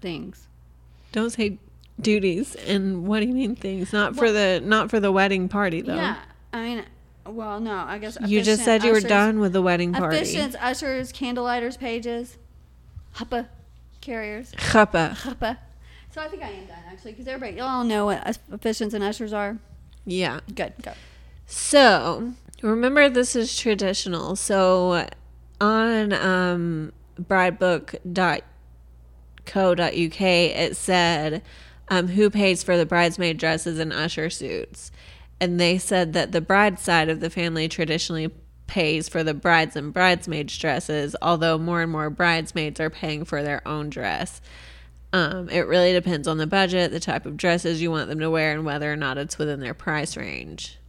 things. 0.02 0.48
Don't 1.12 1.30
say 1.30 1.60
duties 2.02 2.56
and 2.56 3.08
what 3.08 3.20
do 3.20 3.28
you 3.28 3.34
mean 3.34 3.56
things? 3.56 3.94
Not 3.94 4.16
for 4.16 4.32
the 4.32 4.62
not 4.64 4.90
for 4.90 5.00
the 5.00 5.12
wedding 5.12 5.50
party 5.50 5.82
though. 5.82 5.96
Yeah. 5.96 6.18
I 6.52 6.64
mean, 6.64 6.86
well, 7.26 7.60
no. 7.60 7.76
I 7.76 7.98
guess 7.98 8.18
You 8.26 8.42
just 8.42 8.64
said 8.64 8.84
you 8.84 8.92
were 8.92 9.00
done 9.00 9.40
with 9.40 9.54
the 9.54 9.62
wedding 9.62 9.94
party. 9.94 10.18
Officiant 10.18 10.56
ushers, 10.62 11.12
candlelighters, 11.12 11.78
pages, 11.78 12.38
huppa 13.16 13.48
carriers, 14.02 14.52
Chuppah. 14.54 15.16
huppa. 15.16 15.58
So 16.12 16.22
I 16.22 16.28
think 16.28 16.44
I 16.44 16.50
am 16.50 16.66
done 16.66 16.78
actually 16.92 17.14
because 17.14 17.28
everybody, 17.28 17.58
y'all 17.58 17.84
know 17.84 18.06
what 18.06 18.24
officiants 18.52 18.94
and 18.94 19.04
ushers 19.04 19.34
are. 19.34 19.58
Yeah. 20.06 20.42
Good. 20.54 20.74
Go. 20.82 20.94
So 21.48 22.34
remember, 22.62 23.10
this 23.10 23.36
is 23.36 23.58
traditional. 23.58 24.36
So 24.36 25.08
on 25.60 26.14
um, 26.14 26.92
bridebook.co.uk, 27.20 28.44
it 30.22 30.78
said 30.78 31.42
um, 31.90 32.08
who 32.10 32.30
pays 32.30 32.64
for 32.64 32.78
the 32.78 32.86
bridesmaid 32.86 33.38
dresses 33.38 33.80
and 33.80 33.92
usher 33.94 34.30
suits. 34.30 34.92
And 35.44 35.60
they 35.60 35.78
said 35.78 36.14
that 36.14 36.32
the 36.32 36.40
bride 36.40 36.80
side 36.80 37.10
of 37.10 37.20
the 37.20 37.30
family 37.30 37.68
traditionally 37.68 38.32
pays 38.66 39.10
for 39.10 39.26
the 39.26 39.34
brides 39.34 39.76
and 39.76 39.92
bridesmaids 39.94 40.58
dresses, 40.58 41.18
although 41.22 41.58
more 41.58 41.82
and 41.82 41.92
more 41.92 42.10
bridesmaids 42.10 42.80
are 42.80 42.90
paying 42.90 43.26
for 43.26 43.44
their 43.44 43.62
own 43.68 43.90
dress. 43.90 44.40
Um, 45.12 45.50
it 45.50 45.68
really 45.68 45.92
depends 45.92 46.30
on 46.30 46.38
the 46.38 46.48
budget, 46.48 46.92
the 46.92 47.02
type 47.02 47.26
of 47.26 47.36
dresses 47.36 47.82
you 47.82 47.92
want 47.92 48.08
them 48.08 48.22
to 48.22 48.30
wear, 48.30 48.54
and 48.54 48.64
whether 48.64 48.90
or 48.90 48.96
not 48.96 49.18
it's 49.18 49.38
within 49.38 49.60
their 49.60 49.74
price 49.74 50.16
range. 50.16 50.80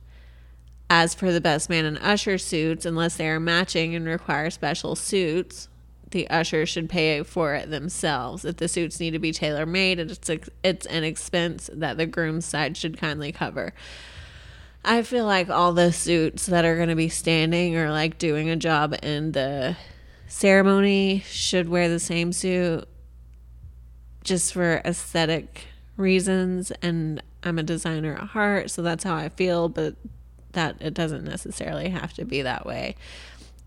As 0.89 1.15
for 1.17 1.33
the 1.33 1.41
best 1.41 1.69
man 1.69 1.85
and 1.85 1.99
usher 1.99 2.39
suits, 2.39 2.87
unless 2.87 3.17
they 3.17 3.29
are 3.29 3.41
matching 3.41 3.97
and 3.97 4.07
require 4.07 4.51
special 4.51 4.95
suits, 4.95 5.69
the 6.13 6.31
usher 6.31 6.65
should 6.65 6.89
pay 6.89 7.25
for 7.25 7.57
it 7.57 7.71
themselves. 7.71 8.45
If 8.45 8.59
the 8.59 8.69
suits 8.69 9.01
need 9.01 9.15
to 9.15 9.19
be 9.19 9.33
tailor 9.33 9.67
made, 9.67 9.99
it's 9.99 10.31
it's 10.63 10.87
an 10.87 11.03
expense 11.03 11.69
that 11.73 11.97
the 11.97 12.07
groom's 12.07 12.45
side 12.45 12.77
should 12.77 12.97
kindly 12.97 13.33
cover. 13.33 13.75
I 14.85 15.03
feel 15.03 15.25
like 15.25 15.49
all 15.49 15.73
the 15.73 15.93
suits 15.93 16.47
that 16.47 16.67
are 16.67 16.77
going 16.77 16.91
to 16.91 16.95
be 16.95 17.09
standing 17.09 17.77
or 17.77 17.91
like 17.91 18.19
doing 18.19 18.51
a 18.51 18.57
job 18.57 18.95
in 19.03 19.33
the 19.33 19.77
ceremony 20.27 21.25
should 21.27 21.69
wear 21.69 21.89
the 21.89 21.99
same 21.99 22.33
suit 22.33 22.87
just 24.23 24.53
for 24.53 24.83
aesthetic 24.85 25.67
reasons 25.97 26.71
and 26.83 27.23
I'm 27.43 27.59
a 27.59 27.63
designer 27.63 28.15
at 28.15 28.29
heart, 28.29 28.71
so 28.71 28.83
that's 28.83 29.05
how 29.05 29.15
I 29.15 29.29
feel, 29.29 29.69
but 29.69 29.97
that 30.53 30.77
it 30.81 30.95
doesn't 30.95 31.25
necessarily 31.25 31.91
have 31.91 32.13
to 32.15 32.25
be 32.25 32.43
that 32.43 32.65
way. 32.67 32.97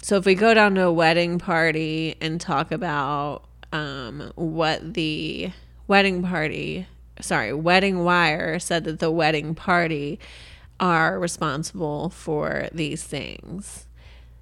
So 0.02 0.18
if 0.18 0.26
we 0.26 0.36
go 0.36 0.54
down 0.54 0.76
to 0.76 0.84
a 0.84 0.94
wedding 0.94 1.40
party 1.40 2.16
and 2.22 2.40
talk 2.40 2.72
about 2.72 3.44
um, 3.72 4.32
what 4.36 4.94
the 4.94 5.52
wedding 5.88 6.24
party, 6.24 6.88
sorry, 7.22 7.54
wedding 7.54 8.04
wire 8.04 8.60
said 8.60 8.84
that 8.86 9.00
the 9.00 9.12
wedding 9.12 9.56
party 9.56 10.20
are 10.80 11.20
responsible 11.20 12.10
for 12.10 12.70
these 12.72 13.04
things. 13.04 13.88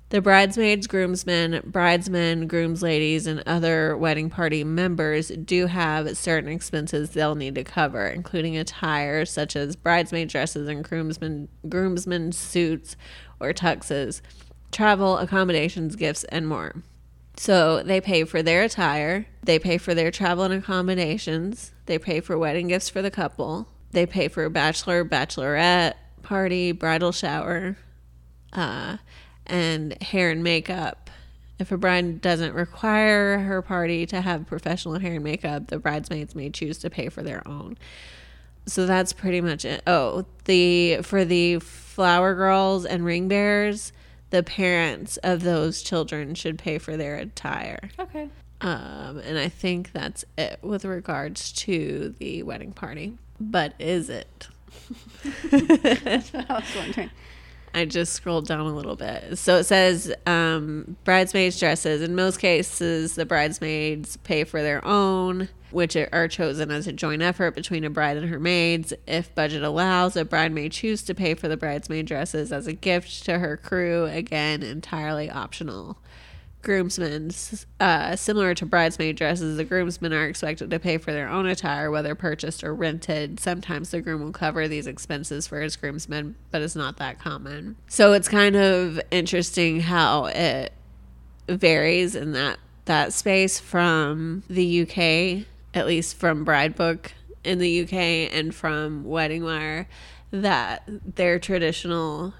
The 0.09 0.21
bridesmaids, 0.21 0.85
groomsmen, 0.85 1.61
bridesmen, 1.65 2.47
groomsladies, 2.47 3.25
and 3.25 3.41
other 3.47 3.97
wedding 3.97 4.29
party 4.29 4.63
members 4.63 5.29
do 5.29 5.65
have 5.65 6.15
certain 6.15 6.51
expenses 6.51 7.09
they'll 7.09 7.33
need 7.33 7.55
to 7.55 7.63
cover, 7.63 8.07
including 8.07 8.55
attire 8.55 9.25
such 9.25 9.55
as 9.55 9.75
bridesmaid 9.75 10.29
dresses 10.29 10.67
and 10.67 10.83
groomsmen 10.83 11.47
groomsmen 11.67 12.33
suits 12.33 12.95
or 13.39 13.51
tuxes, 13.51 14.21
travel, 14.71 15.17
accommodations, 15.17 15.95
gifts, 15.95 16.23
and 16.25 16.47
more. 16.47 16.83
So 17.35 17.81
they 17.81 17.99
pay 17.99 18.25
for 18.25 18.43
their 18.43 18.63
attire, 18.63 19.25
they 19.43 19.57
pay 19.57 19.79
for 19.79 19.95
their 19.95 20.11
travel 20.11 20.43
and 20.43 20.53
accommodations, 20.53 21.73
they 21.87 21.97
pay 21.97 22.21
for 22.21 22.37
wedding 22.37 22.67
gifts 22.67 22.89
for 22.89 23.01
the 23.01 23.11
couple, 23.11 23.67
they 23.91 24.05
pay 24.05 24.27
for 24.27 24.47
bachelor, 24.49 25.03
bachelorette 25.03 25.95
party, 26.25 26.71
bridal 26.73 27.11
shower, 27.11 27.77
uh, 28.53 28.97
and 29.45 30.01
hair 30.01 30.31
and 30.31 30.43
makeup. 30.43 31.09
If 31.57 31.71
a 31.71 31.77
bride 31.77 32.19
doesn't 32.19 32.53
require 32.53 33.39
her 33.39 33.61
party 33.61 34.05
to 34.07 34.19
have 34.19 34.45
professional 34.45 34.99
hair 34.99 35.13
and 35.13 35.23
makeup, 35.23 35.67
the 35.67 35.79
bridesmaids 35.79 36.35
may 36.35 36.49
choose 36.49 36.79
to 36.79 36.89
pay 36.89 37.07
for 37.07 37.23
their 37.23 37.47
own. 37.47 37.77
so 38.65 38.85
that's 38.85 39.13
pretty 39.13 39.39
much 39.41 39.63
it. 39.63 39.81
Oh, 39.87 40.25
the 40.45 40.99
for 41.03 41.23
the 41.23 41.59
flower 41.59 42.33
girls 42.33 42.85
and 42.85 43.05
ring 43.05 43.27
bearers, 43.27 43.93
the 44.31 44.43
parents 44.43 45.17
of 45.17 45.43
those 45.43 45.81
children 45.81 46.35
should 46.35 46.57
pay 46.57 46.77
for 46.77 46.97
their 46.97 47.15
attire. 47.15 47.89
Okay. 47.99 48.27
Um, 48.61 49.19
and 49.19 49.37
I 49.37 49.49
think 49.49 49.91
that's 49.91 50.25
it 50.37 50.59
with 50.61 50.83
regards 50.85 51.51
to 51.53 52.15
the 52.17 52.41
wedding 52.43 52.73
party. 52.73 53.17
But 53.39 53.75
is 53.79 54.09
it? 54.09 54.47
That's 55.51 56.33
what 56.33 56.49
I 56.49 56.53
was 56.53 56.75
wondering. 56.75 57.11
I 57.75 57.83
just 57.83 58.13
scrolled 58.13 58.47
down 58.47 58.61
a 58.61 58.73
little 58.73 58.95
bit. 58.95 59.37
So 59.37 59.57
it 59.57 59.65
says 59.65 60.13
um, 60.25 60.95
bridesmaids' 61.03 61.59
dresses. 61.59 62.01
In 62.01 62.15
most 62.15 62.37
cases, 62.37 63.15
the 63.15 63.25
bridesmaids 63.25 64.15
pay 64.17 64.45
for 64.45 64.61
their 64.61 64.85
own, 64.85 65.49
which 65.71 65.97
are 65.97 66.27
chosen 66.29 66.71
as 66.71 66.87
a 66.87 66.93
joint 66.93 67.21
effort 67.21 67.53
between 67.53 67.83
a 67.83 67.89
bride 67.89 68.15
and 68.15 68.29
her 68.29 68.39
maids. 68.39 68.93
If 69.05 69.35
budget 69.35 69.61
allows, 69.61 70.15
a 70.15 70.23
bride 70.23 70.53
may 70.53 70.69
choose 70.69 71.03
to 71.03 71.13
pay 71.13 71.33
for 71.33 71.49
the 71.49 71.57
bridesmaid 71.57 72.05
dresses 72.05 72.53
as 72.53 72.65
a 72.65 72.73
gift 72.73 73.25
to 73.25 73.39
her 73.39 73.57
crew. 73.57 74.05
Again, 74.05 74.63
entirely 74.63 75.29
optional. 75.29 75.97
Groomsmen, 76.65 77.29
uh, 77.79 78.15
similar 78.15 78.55
to 78.55 78.65
bridesmaid 78.65 79.15
dresses, 79.15 79.55
the 79.55 79.63
groomsmen 79.63 80.11
are 80.11 80.25
expected 80.25 80.71
to 80.71 80.79
pay 80.79 80.97
for 80.97 81.13
their 81.13 81.29
own 81.29 81.45
attire, 81.45 81.91
whether 81.91 82.15
purchased 82.15 82.63
or 82.63 82.73
rented. 82.73 83.39
Sometimes 83.39 83.91
the 83.91 84.01
groom 84.01 84.23
will 84.23 84.31
cover 84.31 84.67
these 84.67 84.87
expenses 84.87 85.45
for 85.45 85.61
his 85.61 85.75
groomsmen, 85.75 86.35
but 86.49 86.63
it's 86.63 86.75
not 86.75 86.97
that 86.97 87.19
common. 87.19 87.75
So 87.87 88.13
it's 88.13 88.27
kind 88.27 88.55
of 88.55 88.99
interesting 89.11 89.81
how 89.81 90.25
it 90.25 90.73
varies 91.47 92.15
in 92.15 92.31
that 92.31 92.57
that 92.85 93.13
space 93.13 93.59
from 93.59 94.41
the 94.49 94.81
UK, 94.81 95.45
at 95.75 95.85
least 95.85 96.17
from 96.17 96.43
Bride 96.43 96.75
Book 96.75 97.13
in 97.43 97.59
the 97.59 97.83
UK 97.83 97.93
and 98.33 98.53
from 98.55 99.03
Wedding 99.03 99.43
Wire, 99.43 99.87
that 100.31 100.83
their 100.87 101.37
traditional 101.37 102.33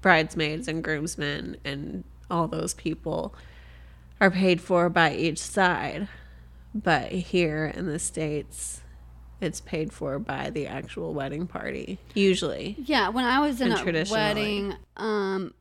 bridesmaids 0.00 0.66
and 0.66 0.82
groomsmen 0.82 1.56
and 1.64 2.02
all 2.30 2.48
those 2.48 2.74
people 2.74 3.34
are 4.20 4.30
paid 4.30 4.60
for 4.60 4.88
by 4.88 5.14
each 5.14 5.38
side. 5.38 6.08
But 6.74 7.12
here 7.12 7.66
in 7.66 7.86
the 7.86 7.98
States, 7.98 8.80
it's 9.40 9.60
paid 9.60 9.92
for 9.92 10.18
by 10.18 10.50
the 10.50 10.66
actual 10.66 11.14
wedding 11.14 11.46
party, 11.46 11.98
usually. 12.14 12.76
Yeah, 12.78 13.10
when 13.10 13.24
I 13.24 13.40
was 13.40 13.60
in 13.60 13.72
a 13.72 14.04
wedding, 14.10 14.74
um, 14.96 15.54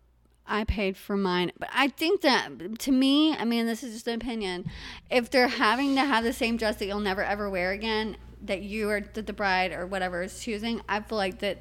I 0.47 0.63
paid 0.63 0.97
for 0.97 1.15
mine. 1.15 1.51
But 1.59 1.69
I 1.71 1.89
think 1.89 2.21
that 2.21 2.79
to 2.79 2.91
me, 2.91 3.35
I 3.35 3.45
mean, 3.45 3.65
this 3.65 3.83
is 3.83 3.93
just 3.93 4.07
an 4.07 4.15
opinion. 4.15 4.69
If 5.09 5.29
they're 5.29 5.47
having 5.47 5.95
to 5.95 6.01
have 6.01 6.23
the 6.23 6.33
same 6.33 6.57
dress 6.57 6.77
that 6.77 6.85
you'll 6.85 6.99
never 6.99 7.23
ever 7.23 7.49
wear 7.49 7.71
again, 7.71 8.17
that 8.41 8.61
you 8.61 8.89
or 8.89 9.01
that 9.01 9.27
the 9.27 9.33
bride 9.33 9.71
or 9.71 9.85
whatever 9.85 10.23
is 10.23 10.39
choosing, 10.39 10.81
I 10.89 10.99
feel 11.01 11.17
like 11.17 11.39
that 11.39 11.59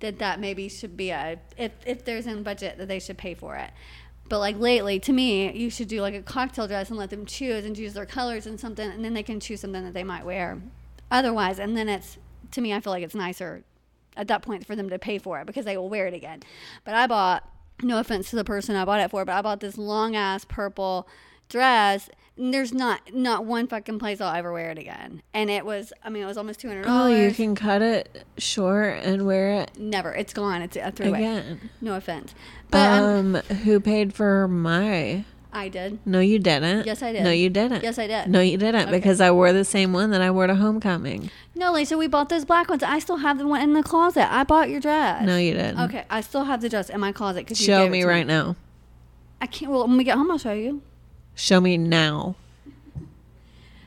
that 0.00 0.18
that 0.18 0.40
maybe 0.40 0.68
should 0.68 0.96
be 0.96 1.10
a 1.10 1.38
if 1.56 1.72
if 1.86 2.04
there's 2.04 2.26
in 2.26 2.42
budget 2.42 2.78
that 2.78 2.88
they 2.88 2.98
should 2.98 3.18
pay 3.18 3.34
for 3.34 3.56
it. 3.56 3.70
But 4.28 4.40
like 4.40 4.58
lately, 4.58 4.98
to 5.00 5.12
me, 5.12 5.52
you 5.56 5.70
should 5.70 5.88
do 5.88 6.00
like 6.00 6.14
a 6.14 6.22
cocktail 6.22 6.66
dress 6.66 6.90
and 6.90 6.98
let 6.98 7.10
them 7.10 7.26
choose 7.26 7.64
and 7.64 7.76
choose 7.76 7.94
their 7.94 8.06
colors 8.06 8.46
and 8.46 8.58
something, 8.58 8.90
and 8.90 9.04
then 9.04 9.14
they 9.14 9.22
can 9.22 9.38
choose 9.38 9.60
something 9.60 9.84
that 9.84 9.94
they 9.94 10.02
might 10.04 10.24
wear. 10.24 10.60
Otherwise, 11.10 11.60
and 11.60 11.76
then 11.76 11.88
it's 11.88 12.18
to 12.52 12.60
me, 12.60 12.72
I 12.72 12.80
feel 12.80 12.92
like 12.92 13.02
it's 13.02 13.14
nicer 13.14 13.62
at 14.16 14.28
that 14.28 14.42
point 14.42 14.66
for 14.66 14.74
them 14.74 14.88
to 14.90 14.98
pay 14.98 15.18
for 15.18 15.40
it 15.40 15.46
because 15.46 15.64
they 15.64 15.76
will 15.76 15.88
wear 15.88 16.06
it 16.06 16.14
again. 16.14 16.42
But 16.84 16.94
I 16.94 17.06
bought, 17.06 17.48
no 17.82 17.98
offense 17.98 18.30
to 18.30 18.36
the 18.36 18.44
person 18.44 18.74
I 18.76 18.84
bought 18.84 19.00
it 19.00 19.10
for, 19.10 19.24
but 19.24 19.34
I 19.34 19.42
bought 19.42 19.60
this 19.60 19.76
long 19.78 20.16
ass 20.16 20.44
purple 20.44 21.06
dress. 21.48 22.08
There's 22.38 22.72
not 22.74 23.14
not 23.14 23.44
one 23.46 23.66
fucking 23.66 23.98
place 23.98 24.20
I'll 24.20 24.34
ever 24.34 24.52
wear 24.52 24.70
it 24.70 24.78
again. 24.78 25.22
And 25.32 25.48
it 25.48 25.64
was, 25.64 25.92
I 26.04 26.10
mean, 26.10 26.22
it 26.22 26.26
was 26.26 26.36
almost 26.36 26.60
two 26.60 26.68
hundred 26.68 26.82
Oh, 26.82 26.88
dollars. 26.88 27.12
Oh, 27.12 27.16
you 27.22 27.32
can 27.32 27.54
cut 27.54 27.80
it 27.80 28.24
short 28.36 28.98
and 29.02 29.26
wear 29.26 29.62
it 29.62 29.78
Never, 29.78 30.12
it's 30.12 30.34
gone. 30.34 30.60
It's 30.62 30.76
a 30.76 30.90
throwaway. 30.90 31.18
again. 31.20 31.70
No 31.80 31.94
offense, 31.94 32.34
but 32.70 32.78
um, 33.02 33.36
Um, 33.36 33.42
who 33.64 33.80
paid 33.80 34.12
for 34.12 34.46
my? 34.48 35.24
I 35.52 35.70
did. 35.70 36.00
No, 36.04 36.20
you 36.20 36.38
didn't. 36.38 36.84
Yes, 36.84 37.02
I 37.02 37.12
did. 37.12 37.22
No, 37.24 37.30
you 37.30 37.48
didn't. 37.48 37.82
Yes, 37.82 37.98
I 37.98 38.06
did. 38.06 38.28
No, 38.28 38.40
you 38.40 38.58
didn't 38.58 38.88
Okay. 38.88 38.90
because 38.98 39.22
I 39.22 39.30
wore 39.30 39.54
the 39.54 39.64
same 39.64 39.94
one 39.94 40.10
that 40.10 40.20
I 40.20 40.30
wore 40.30 40.46
to 40.46 40.54
homecoming. 40.54 41.30
No, 41.54 41.72
Lisa, 41.72 41.96
we 41.96 42.06
bought 42.08 42.28
those 42.28 42.44
black 42.44 42.68
ones. 42.68 42.82
I 42.82 42.98
still 42.98 43.16
have 43.18 43.38
the 43.38 43.46
one 43.46 43.62
in 43.62 43.72
the 43.72 43.82
closet. 43.82 44.30
I 44.30 44.44
bought 44.44 44.68
your 44.68 44.80
dress. 44.80 45.24
No, 45.24 45.38
you 45.38 45.54
didn't. 45.54 45.80
Okay, 45.80 46.04
I 46.10 46.20
still 46.20 46.44
have 46.44 46.60
the 46.60 46.68
dress 46.68 46.90
in 46.90 47.00
my 47.00 47.12
closet 47.12 47.46
because 47.46 47.56
Show 47.58 47.88
me 47.88 48.02
right 48.04 48.26
now. 48.26 48.56
I 49.40 49.46
can't. 49.46 49.72
Well, 49.72 49.86
when 49.88 49.96
we 49.96 50.04
get 50.04 50.18
home, 50.18 50.30
I'll 50.30 50.36
show 50.36 50.52
you. 50.52 50.82
Show 51.36 51.60
me 51.60 51.76
now. 51.76 52.34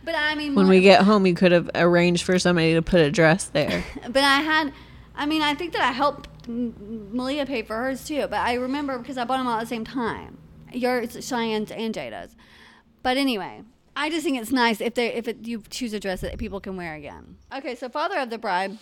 But 0.04 0.16
I 0.16 0.36
mean, 0.36 0.56
When 0.56 0.68
we 0.68 0.82
get 0.82 1.02
home, 1.04 1.26
you 1.26 1.34
could 1.34 1.52
have 1.52 1.70
arranged 1.76 2.24
for 2.24 2.40
somebody 2.40 2.74
to 2.76 2.82
put 2.82 3.02
a 3.02 3.12
dress 3.12 3.46
there. 3.46 3.84
But 4.10 4.24
I 4.24 4.40
had, 4.40 4.72
I 5.16 5.26
mean, 5.26 5.42
I 5.42 5.54
think 5.56 5.74
that 5.74 5.82
I 5.82 5.92
helped 5.92 6.30
Malia 6.48 7.46
pay 7.46 7.64
for 7.64 7.76
hers 7.76 8.06
too. 8.06 8.28
But 8.30 8.40
I 8.40 8.54
remember 8.54 8.98
because 8.98 9.18
I 9.18 9.26
bought 9.26 9.38
them 9.38 9.48
all 9.48 9.58
at 9.58 9.62
the 9.62 9.68
same 9.68 9.84
time. 9.84 10.38
Yours, 10.72 11.14
Cheyenne's, 11.28 11.72
and 11.72 11.94
Jada's. 11.94 12.36
But 13.04 13.18
anyway, 13.18 13.64
I 13.96 14.10
just 14.10 14.24
think 14.24 14.40
it's 14.40 14.52
nice 14.52 14.80
if 14.80 14.94
they 14.94 15.14
if 15.14 15.28
it, 15.28 15.46
you 15.46 15.64
choose 15.70 15.94
a 15.94 16.00
dress 16.00 16.22
that 16.22 16.38
people 16.38 16.60
can 16.60 16.78
wear 16.78 16.94
again. 16.96 17.38
Okay, 17.54 17.76
so 17.76 17.90
father 17.90 18.20
of 18.20 18.30
the 18.30 18.38
bride, 18.38 18.78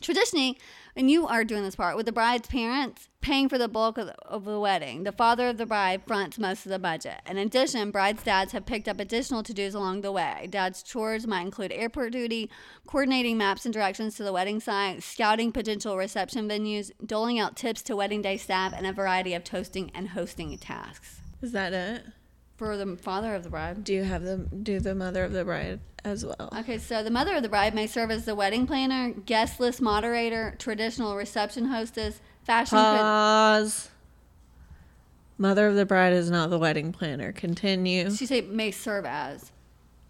traditionally, 0.00 0.58
and 0.98 1.08
you 1.08 1.28
are 1.28 1.44
doing 1.44 1.62
this 1.62 1.76
part 1.76 1.96
with 1.96 2.06
the 2.06 2.12
bride's 2.12 2.48
parents 2.48 3.08
paying 3.20 3.48
for 3.48 3.56
the 3.56 3.68
bulk 3.68 3.98
of 3.98 4.06
the, 4.06 4.14
of 4.26 4.44
the 4.44 4.58
wedding. 4.58 5.04
The 5.04 5.12
father 5.12 5.48
of 5.48 5.56
the 5.56 5.64
bride 5.64 6.02
fronts 6.04 6.38
most 6.38 6.66
of 6.66 6.70
the 6.70 6.78
budget. 6.78 7.20
In 7.24 7.38
addition, 7.38 7.92
bride's 7.92 8.24
dads 8.24 8.50
have 8.50 8.66
picked 8.66 8.88
up 8.88 8.98
additional 8.98 9.44
to 9.44 9.54
dos 9.54 9.74
along 9.74 10.00
the 10.00 10.10
way. 10.10 10.48
Dad's 10.50 10.82
chores 10.82 11.24
might 11.24 11.42
include 11.42 11.70
airport 11.70 12.12
duty, 12.12 12.50
coordinating 12.88 13.38
maps 13.38 13.64
and 13.64 13.72
directions 13.72 14.16
to 14.16 14.24
the 14.24 14.32
wedding 14.32 14.58
site, 14.58 15.04
scouting 15.04 15.52
potential 15.52 15.96
reception 15.96 16.48
venues, 16.48 16.90
doling 17.06 17.38
out 17.38 17.54
tips 17.54 17.82
to 17.82 17.94
wedding 17.94 18.20
day 18.20 18.36
staff, 18.36 18.72
and 18.76 18.84
a 18.84 18.92
variety 18.92 19.34
of 19.34 19.44
toasting 19.44 19.92
and 19.94 20.08
hosting 20.10 20.58
tasks. 20.58 21.20
Is 21.40 21.52
that 21.52 21.72
it? 21.72 22.06
For 22.58 22.76
the 22.76 22.96
father 22.96 23.36
of 23.36 23.44
the 23.44 23.50
bride. 23.50 23.84
Do 23.84 23.94
you 23.94 24.02
have 24.02 24.24
the 24.24 24.36
do 24.36 24.80
the 24.80 24.92
mother 24.92 25.22
of 25.22 25.32
the 25.32 25.44
bride 25.44 25.78
as 26.04 26.26
well? 26.26 26.52
Okay, 26.58 26.78
so 26.78 27.04
the 27.04 27.10
mother 27.10 27.36
of 27.36 27.42
the 27.44 27.48
bride 27.48 27.72
may 27.72 27.86
serve 27.86 28.10
as 28.10 28.24
the 28.24 28.34
wedding 28.34 28.66
planner, 28.66 29.12
guest 29.12 29.60
list 29.60 29.80
moderator, 29.80 30.56
traditional 30.58 31.14
reception 31.14 31.66
hostess, 31.66 32.20
fashion 32.42 32.76
Pause. 32.76 33.90
Mother 35.40 35.68
of 35.68 35.76
the 35.76 35.86
bride 35.86 36.12
is 36.12 36.32
not 36.32 36.50
the 36.50 36.58
wedding 36.58 36.90
planner. 36.90 37.30
Continue. 37.30 38.10
She 38.10 38.26
say 38.26 38.40
may 38.40 38.72
serve 38.72 39.06
as. 39.06 39.52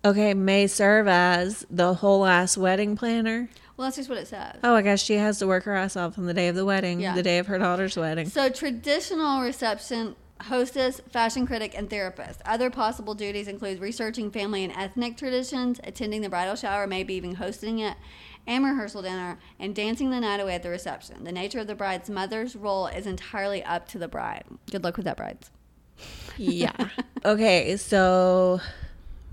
Okay, 0.02 0.32
may 0.32 0.66
serve 0.68 1.06
as 1.06 1.66
the 1.68 1.92
whole 1.92 2.24
ass 2.24 2.56
wedding 2.56 2.96
planner. 2.96 3.50
Well, 3.76 3.88
that's 3.88 3.96
just 3.98 4.08
what 4.08 4.16
it 4.16 4.26
says. 4.26 4.56
Oh, 4.64 4.74
I 4.74 4.80
guess 4.80 5.02
she 5.02 5.16
has 5.16 5.38
to 5.40 5.46
work 5.46 5.64
her 5.64 5.74
ass 5.74 5.96
off 5.96 6.16
on 6.18 6.24
the 6.24 6.32
day 6.32 6.48
of 6.48 6.56
the 6.56 6.64
wedding, 6.64 6.98
Yeah. 6.98 7.14
the 7.14 7.22
day 7.22 7.38
of 7.38 7.46
her 7.48 7.58
daughter's 7.58 7.94
wedding. 7.96 8.26
So 8.30 8.48
traditional 8.48 9.42
reception 9.42 10.16
hostess, 10.42 11.00
fashion 11.10 11.46
critic, 11.46 11.74
and 11.76 11.90
therapist. 11.90 12.40
Other 12.44 12.70
possible 12.70 13.14
duties 13.14 13.48
include 13.48 13.80
researching 13.80 14.30
family 14.30 14.64
and 14.64 14.72
ethnic 14.72 15.16
traditions, 15.16 15.80
attending 15.84 16.22
the 16.22 16.28
bridal 16.28 16.56
shower, 16.56 16.86
maybe 16.86 17.14
even 17.14 17.34
hosting 17.34 17.80
it, 17.80 17.96
and 18.46 18.64
rehearsal 18.64 19.02
dinner, 19.02 19.38
and 19.58 19.74
dancing 19.74 20.10
the 20.10 20.20
night 20.20 20.40
away 20.40 20.54
at 20.54 20.62
the 20.62 20.70
reception. 20.70 21.24
The 21.24 21.32
nature 21.32 21.60
of 21.60 21.66
the 21.66 21.74
bride's 21.74 22.08
mother's 22.08 22.56
role 22.56 22.86
is 22.86 23.06
entirely 23.06 23.62
up 23.62 23.88
to 23.88 23.98
the 23.98 24.08
bride. 24.08 24.44
Good 24.70 24.84
luck 24.84 24.96
with 24.96 25.04
that, 25.04 25.16
brides. 25.16 25.50
Yeah. 26.36 26.88
okay, 27.24 27.76
so 27.76 28.60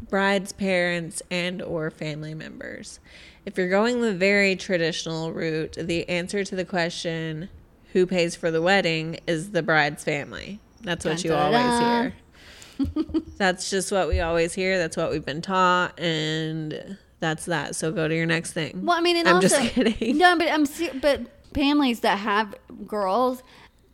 bride's 0.09 0.51
parents 0.51 1.21
and 1.31 1.61
or 1.61 1.89
family 1.89 2.33
members. 2.33 2.99
If 3.45 3.57
you're 3.57 3.69
going 3.69 4.01
the 4.01 4.13
very 4.13 4.55
traditional 4.55 5.31
route, 5.31 5.77
the 5.79 6.07
answer 6.09 6.43
to 6.43 6.55
the 6.55 6.65
question 6.65 7.49
who 7.93 8.05
pays 8.05 8.35
for 8.35 8.51
the 8.51 8.61
wedding 8.61 9.19
is 9.27 9.51
the 9.51 9.63
bride's 9.63 10.03
family. 10.03 10.59
That's 10.81 11.05
what 11.05 11.23
you 11.23 11.33
always 11.33 11.61
Dun-dun-dun. 11.61 12.11
hear. 12.11 13.21
that's 13.37 13.69
just 13.69 13.91
what 13.91 14.07
we 14.07 14.19
always 14.19 14.53
hear. 14.53 14.77
That's 14.77 14.97
what 14.97 15.11
we've 15.11 15.25
been 15.25 15.41
taught 15.41 15.99
and 15.99 16.97
that's 17.19 17.45
that. 17.45 17.75
So 17.75 17.91
go 17.91 18.07
to 18.07 18.15
your 18.15 18.25
next 18.25 18.53
thing. 18.53 18.85
Well, 18.85 18.97
I 18.97 19.01
mean, 19.01 19.17
and 19.17 19.27
I'm 19.27 19.35
also, 19.35 19.47
just 19.47 19.73
kidding. 19.73 20.17
No, 20.17 20.37
but 20.37 20.47
I'm 20.47 20.65
but 20.99 21.21
families 21.53 22.01
that 22.01 22.19
have 22.19 22.55
girls. 22.85 23.43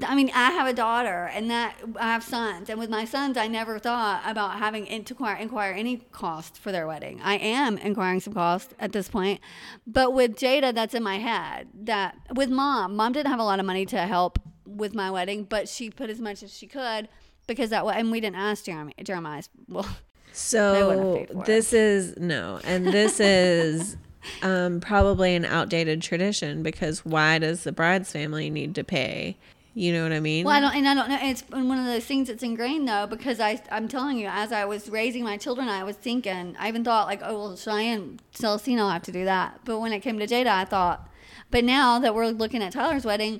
I 0.03 0.15
mean, 0.15 0.31
I 0.33 0.49
have 0.49 0.65
a 0.67 0.73
daughter, 0.73 1.29
and 1.31 1.51
that 1.51 1.75
I 1.95 2.13
have 2.13 2.23
sons, 2.23 2.71
and 2.71 2.79
with 2.79 2.89
my 2.89 3.05
sons, 3.05 3.37
I 3.37 3.45
never 3.47 3.77
thought 3.77 4.23
about 4.25 4.57
having 4.57 4.87
to 4.87 4.91
inquire, 4.91 5.35
inquire 5.35 5.73
any 5.73 5.97
cost 6.11 6.57
for 6.57 6.71
their 6.71 6.87
wedding. 6.87 7.21
I 7.23 7.35
am 7.35 7.77
inquiring 7.77 8.19
some 8.19 8.33
cost 8.33 8.73
at 8.79 8.93
this 8.93 9.09
point, 9.09 9.41
but 9.85 10.11
with 10.11 10.37
Jada, 10.37 10.73
that's 10.73 10.95
in 10.95 11.03
my 11.03 11.19
head. 11.19 11.67
That 11.83 12.17
with 12.33 12.49
mom, 12.49 12.95
mom 12.95 13.13
didn't 13.13 13.29
have 13.29 13.39
a 13.39 13.43
lot 13.43 13.59
of 13.59 13.65
money 13.67 13.85
to 13.87 13.99
help 13.99 14.39
with 14.77 14.93
my 14.93 15.11
wedding, 15.11 15.43
but 15.43 15.67
she 15.69 15.89
put 15.89 16.09
as 16.09 16.19
much 16.19 16.43
as 16.43 16.55
she 16.55 16.67
could 16.67 17.09
because 17.47 17.69
that 17.69 17.85
wa- 17.85 17.91
and 17.91 18.11
we 18.11 18.19
didn't 18.19 18.37
ask 18.37 18.65
Jeremy. 18.65 18.93
Jeremiah's 19.03 19.49
well. 19.67 19.87
So 20.33 21.25
for 21.27 21.41
it. 21.41 21.45
this 21.45 21.73
is 21.73 22.15
no, 22.17 22.59
and 22.63 22.87
this 22.87 23.19
is 23.19 23.97
um, 24.41 24.79
probably 24.79 25.35
an 25.35 25.45
outdated 25.45 26.01
tradition 26.01 26.63
because 26.63 27.05
why 27.05 27.37
does 27.39 27.63
the 27.63 27.71
bride's 27.71 28.11
family 28.11 28.49
need 28.49 28.75
to 28.75 28.83
pay? 28.83 29.37
You 29.73 29.93
know 29.93 30.03
what 30.03 30.11
I 30.11 30.19
mean? 30.19 30.45
Well, 30.45 30.55
I 30.55 30.59
don't, 30.59 30.75
and 30.75 30.87
I 30.87 30.93
don't 30.93 31.09
know. 31.09 31.19
It's 31.21 31.43
one 31.49 31.79
of 31.79 31.85
those 31.85 32.03
things 32.03 32.27
that's 32.27 32.43
ingrained 32.43 32.89
though, 32.89 33.07
because 33.07 33.39
I, 33.39 33.61
I'm 33.71 33.87
telling 33.87 34.17
you, 34.17 34.27
as 34.27 34.51
I 34.51 34.65
was 34.65 34.89
raising 34.89 35.23
my 35.23 35.37
children, 35.37 35.69
I 35.69 35.85
was 35.85 35.95
thinking, 35.95 36.57
I 36.59 36.67
even 36.67 36.83
thought 36.83 37.07
like, 37.07 37.21
oh 37.23 37.37
well, 37.37 37.55
Cheyenne, 37.55 38.19
Celestine 38.33 38.77
will 38.77 38.89
have 38.89 39.03
to 39.03 39.13
do 39.13 39.23
that. 39.25 39.61
But 39.63 39.79
when 39.79 39.93
it 39.93 40.01
came 40.01 40.19
to 40.19 40.27
Jada, 40.27 40.47
I 40.47 40.65
thought, 40.65 41.09
but 41.51 41.63
now 41.63 41.99
that 41.99 42.13
we're 42.13 42.27
looking 42.27 42.61
at 42.61 42.73
Tyler's 42.73 43.05
wedding, 43.05 43.39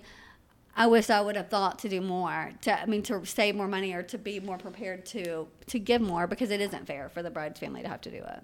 I 0.75 0.87
wish 0.87 1.09
I 1.09 1.19
would 1.21 1.35
have 1.35 1.49
thought 1.49 1.79
to 1.79 1.89
do 1.89 1.99
more. 2.01 2.53
To, 2.61 2.81
I 2.81 2.85
mean, 2.85 3.03
to 3.03 3.25
save 3.25 3.55
more 3.55 3.67
money 3.67 3.93
or 3.93 4.03
to 4.03 4.17
be 4.17 4.39
more 4.39 4.57
prepared 4.57 5.05
to 5.07 5.47
to 5.67 5.79
give 5.79 6.01
more 6.01 6.27
because 6.27 6.49
it 6.49 6.61
isn't 6.61 6.87
fair 6.87 7.09
for 7.09 7.21
the 7.21 7.29
bride's 7.29 7.59
family 7.59 7.81
to 7.81 7.87
have 7.89 8.01
to 8.01 8.11
do 8.11 8.17
it. 8.17 8.43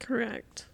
Correct. 0.00 0.66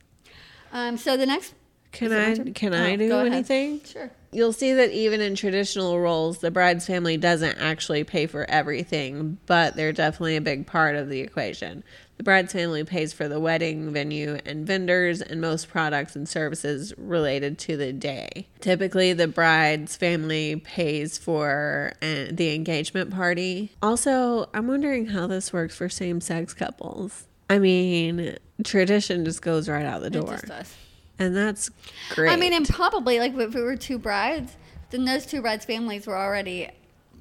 Um, 0.72 0.96
so 0.96 1.16
the 1.16 1.26
next, 1.26 1.54
Can 1.90 2.12
Is 2.12 2.38
it 2.38 2.44
my 2.46 2.50
I 2.50 2.52
can 2.52 2.74
Oh, 2.74 2.84
I 2.84 2.96
do 2.96 3.12
anything? 3.18 3.80
sure. 3.84 4.10
You'll 4.34 4.54
see 4.54 4.72
that 4.72 4.90
even 4.92 5.20
in 5.20 5.34
traditional 5.34 6.00
roles, 6.00 6.38
the 6.38 6.50
bride's 6.50 6.86
family 6.86 7.18
doesn't 7.18 7.58
actually 7.58 8.02
pay 8.02 8.26
for 8.26 8.48
everything, 8.48 9.36
but 9.44 9.76
they're 9.76 9.92
definitely 9.92 10.36
a 10.36 10.40
big 10.40 10.66
part 10.66 10.96
of 10.96 11.10
the 11.10 11.20
equation. 11.20 11.84
The 12.16 12.22
bride's 12.22 12.52
family 12.52 12.82
pays 12.82 13.12
for 13.12 13.28
the 13.28 13.38
wedding 13.38 13.92
venue 13.92 14.38
and 14.46 14.66
vendors 14.66 15.20
and 15.20 15.40
most 15.40 15.68
products 15.68 16.16
and 16.16 16.26
services 16.26 16.94
related 16.96 17.58
to 17.60 17.76
the 17.76 17.92
day. 17.92 18.48
Typically, 18.60 19.12
the 19.12 19.28
bride's 19.28 19.96
family 19.96 20.56
pays 20.56 21.18
for 21.18 21.92
uh, 22.00 22.26
the 22.30 22.54
engagement 22.54 23.10
party. 23.10 23.72
Also, 23.82 24.48
I'm 24.54 24.66
wondering 24.66 25.06
how 25.06 25.26
this 25.26 25.52
works 25.52 25.76
for 25.76 25.88
same 25.88 26.22
sex 26.22 26.54
couples. 26.54 27.26
I 27.50 27.58
mean, 27.58 28.38
tradition 28.64 29.26
just 29.26 29.42
goes 29.42 29.68
right 29.68 29.84
out 29.84 30.00
the 30.00 30.08
door. 30.08 30.38
And 31.18 31.36
that's 31.36 31.70
great. 32.14 32.30
I 32.32 32.36
mean, 32.36 32.52
and 32.52 32.68
probably 32.68 33.18
like 33.18 33.34
if 33.34 33.54
it 33.54 33.60
were 33.60 33.76
two 33.76 33.98
brides, 33.98 34.56
then 34.90 35.04
those 35.04 35.26
two 35.26 35.40
brides' 35.42 35.64
families 35.64 36.06
were 36.06 36.16
already 36.16 36.68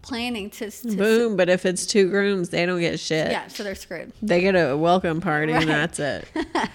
planning 0.01 0.49
to. 0.49 0.71
to 0.71 0.95
Boom, 0.97 1.37
but 1.37 1.49
if 1.49 1.65
it's 1.65 1.85
two 1.85 2.09
grooms, 2.09 2.49
they 2.49 2.65
don't 2.65 2.79
get 2.79 2.99
shit. 2.99 3.31
Yeah, 3.31 3.47
so 3.47 3.63
they're 3.63 3.75
screwed. 3.75 4.11
They 4.21 4.41
get 4.41 4.55
a 4.55 4.75
welcome 4.75 5.21
party 5.21 5.53
Right. 5.53 5.61
and 5.61 5.69
that's 5.69 5.99
it. 5.99 6.27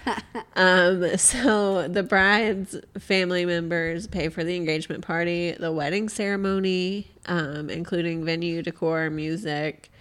um, 0.55 1.17
so 1.17 1.87
the 1.87 2.03
bride's 2.03 2.77
family 2.99 3.45
members 3.45 4.07
pay 4.07 4.29
for 4.29 4.43
the 4.43 4.55
engagement 4.55 5.03
party, 5.05 5.51
the 5.51 5.71
wedding 5.71 6.07
ceremony, 6.09 7.07
um, 7.25 7.69
including 7.69 8.23
venue, 8.23 8.61
decor, 8.61 9.09
music, 9.09 9.91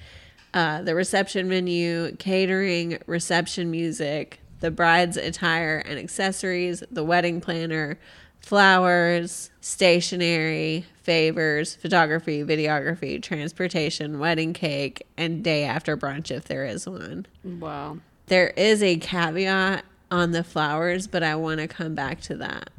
uh, 0.55 0.83
the 0.83 0.95
reception 0.95 1.49
venue, 1.49 2.15
catering, 2.17 2.99
reception 3.07 3.71
music, 3.71 4.41
the 4.61 4.71
bride's 4.71 5.17
attire 5.17 5.83
and 5.87 5.99
accessories, 5.99 6.83
the 6.91 7.05
wedding 7.05 7.41
planner, 7.41 7.99
flowers, 8.41 9.51
stationery, 9.61 10.85
favors, 11.03 11.75
photography, 11.75 12.43
videography, 12.45 13.23
transportation, 13.23 14.19
wedding 14.19 14.53
cake, 14.53 15.07
and 15.17 15.43
day 15.43 15.65
after 15.65 15.97
brunch 15.97 16.31
if 16.31 16.45
there 16.45 16.65
is 16.65 16.87
one. 16.87 17.27
Wow. 17.45 17.99
There 18.27 18.49
is 18.51 18.83
a 18.83 18.97
caveat 18.97 19.85
on 20.11 20.33
the 20.33 20.45
flowers, 20.45 21.07
but 21.07 21.23
I 21.23 21.35
want 21.35 21.61
to 21.61 21.69
come 21.69 21.95
back 21.95 22.21
to 22.23 22.37
that 22.37 22.71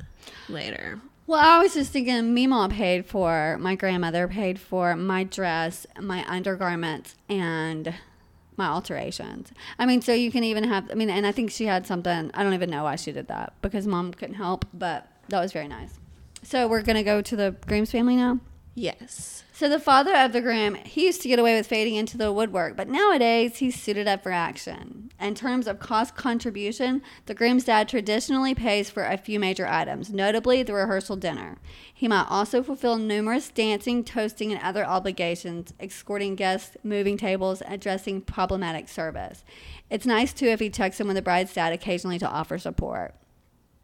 later. 0.50 1.00
Well, 1.26 1.42
I 1.42 1.62
was 1.62 1.74
just 1.74 1.92
thinking, 1.92 2.34
Mima 2.34 2.70
paid 2.70 3.06
for 3.06 3.58
my 3.60 3.76
grandmother 3.76 4.30
paid 4.30 4.60
for 4.60 4.96
my 4.96 5.26
dress, 5.26 5.86
my 6.00 6.24
undergarments, 6.26 7.16
and 7.28 7.94
my 8.58 8.68
alterations. 8.68 9.52
I 9.80 9.86
mean, 9.86 10.02
so 10.02 10.14
you 10.14 10.32
can 10.32 10.44
even 10.44 10.64
have. 10.64 10.90
I 10.92 10.96
mean, 10.96 11.10
and 11.10 11.26
I 11.26 11.32
think 11.32 11.52
she 11.52 11.66
had 11.66 11.88
something. 11.88 12.32
I 12.34 12.44
don't 12.44 12.54
even 12.54 12.70
know 12.70 12.84
why 12.84 12.96
she 12.96 13.12
did 13.12 13.28
that 13.28 13.54
because 13.62 13.88
mom 13.88 14.14
couldn't 14.14 14.36
help, 14.36 14.66
but 14.74 15.08
that 15.30 15.40
was 15.40 15.54
very 15.54 15.68
nice. 15.68 16.00
So 16.44 16.68
we're 16.68 16.82
gonna 16.82 17.04
go 17.04 17.22
to 17.22 17.36
the 17.36 17.56
Grooms 17.68 17.92
family 17.92 18.16
now. 18.16 18.40
Yes. 18.80 19.44
So 19.54 19.68
the 19.68 19.80
father 19.80 20.16
of 20.16 20.34
the 20.34 20.42
groom, 20.42 20.76
he 20.76 21.08
used 21.08 21.24
to 21.24 21.28
get 21.28 21.40
away 21.40 21.58
with 21.58 21.66
fading 21.66 21.96
into 21.96 22.16
the 22.16 22.32
woodwork, 22.32 22.78
but 22.78 22.88
nowadays 22.88 23.58
he's 23.58 23.82
suited 23.82 24.08
up 24.08 24.22
for 24.22 24.32
action. 24.32 25.10
In 25.20 25.34
terms 25.34 25.66
of 25.66 25.80
cost 25.80 26.16
contribution, 26.16 27.02
the 27.26 27.34
groom's 27.34 27.64
dad 27.64 27.90
traditionally 27.90 28.54
pays 28.54 28.92
for 28.92 29.04
a 29.04 29.18
few 29.18 29.40
major 29.40 29.66
items, 29.66 30.14
notably 30.14 30.62
the 30.62 30.76
rehearsal 30.76 31.16
dinner. 31.16 31.58
He 31.92 32.08
might 32.08 32.28
also 32.30 32.62
fulfill 32.62 33.00
numerous 33.00 33.50
dancing, 33.50 34.04
toasting, 34.04 34.52
and 34.52 34.62
other 34.62 34.86
obligations, 34.86 35.74
escorting 35.80 36.36
guests, 36.36 36.78
moving 36.84 37.18
tables, 37.18 37.64
addressing 37.66 38.22
problematic 38.22 38.88
service. 38.88 39.44
It's 39.90 40.06
nice 40.06 40.34
too 40.34 40.50
if 40.50 40.60
he 40.60 40.70
checks 40.70 41.00
in 41.00 41.08
with 41.08 41.16
the 41.16 41.24
bride's 41.24 41.56
dad 41.56 41.74
occasionally 41.74 42.20
to 42.20 42.30
offer 42.30 42.60
support. 42.60 43.16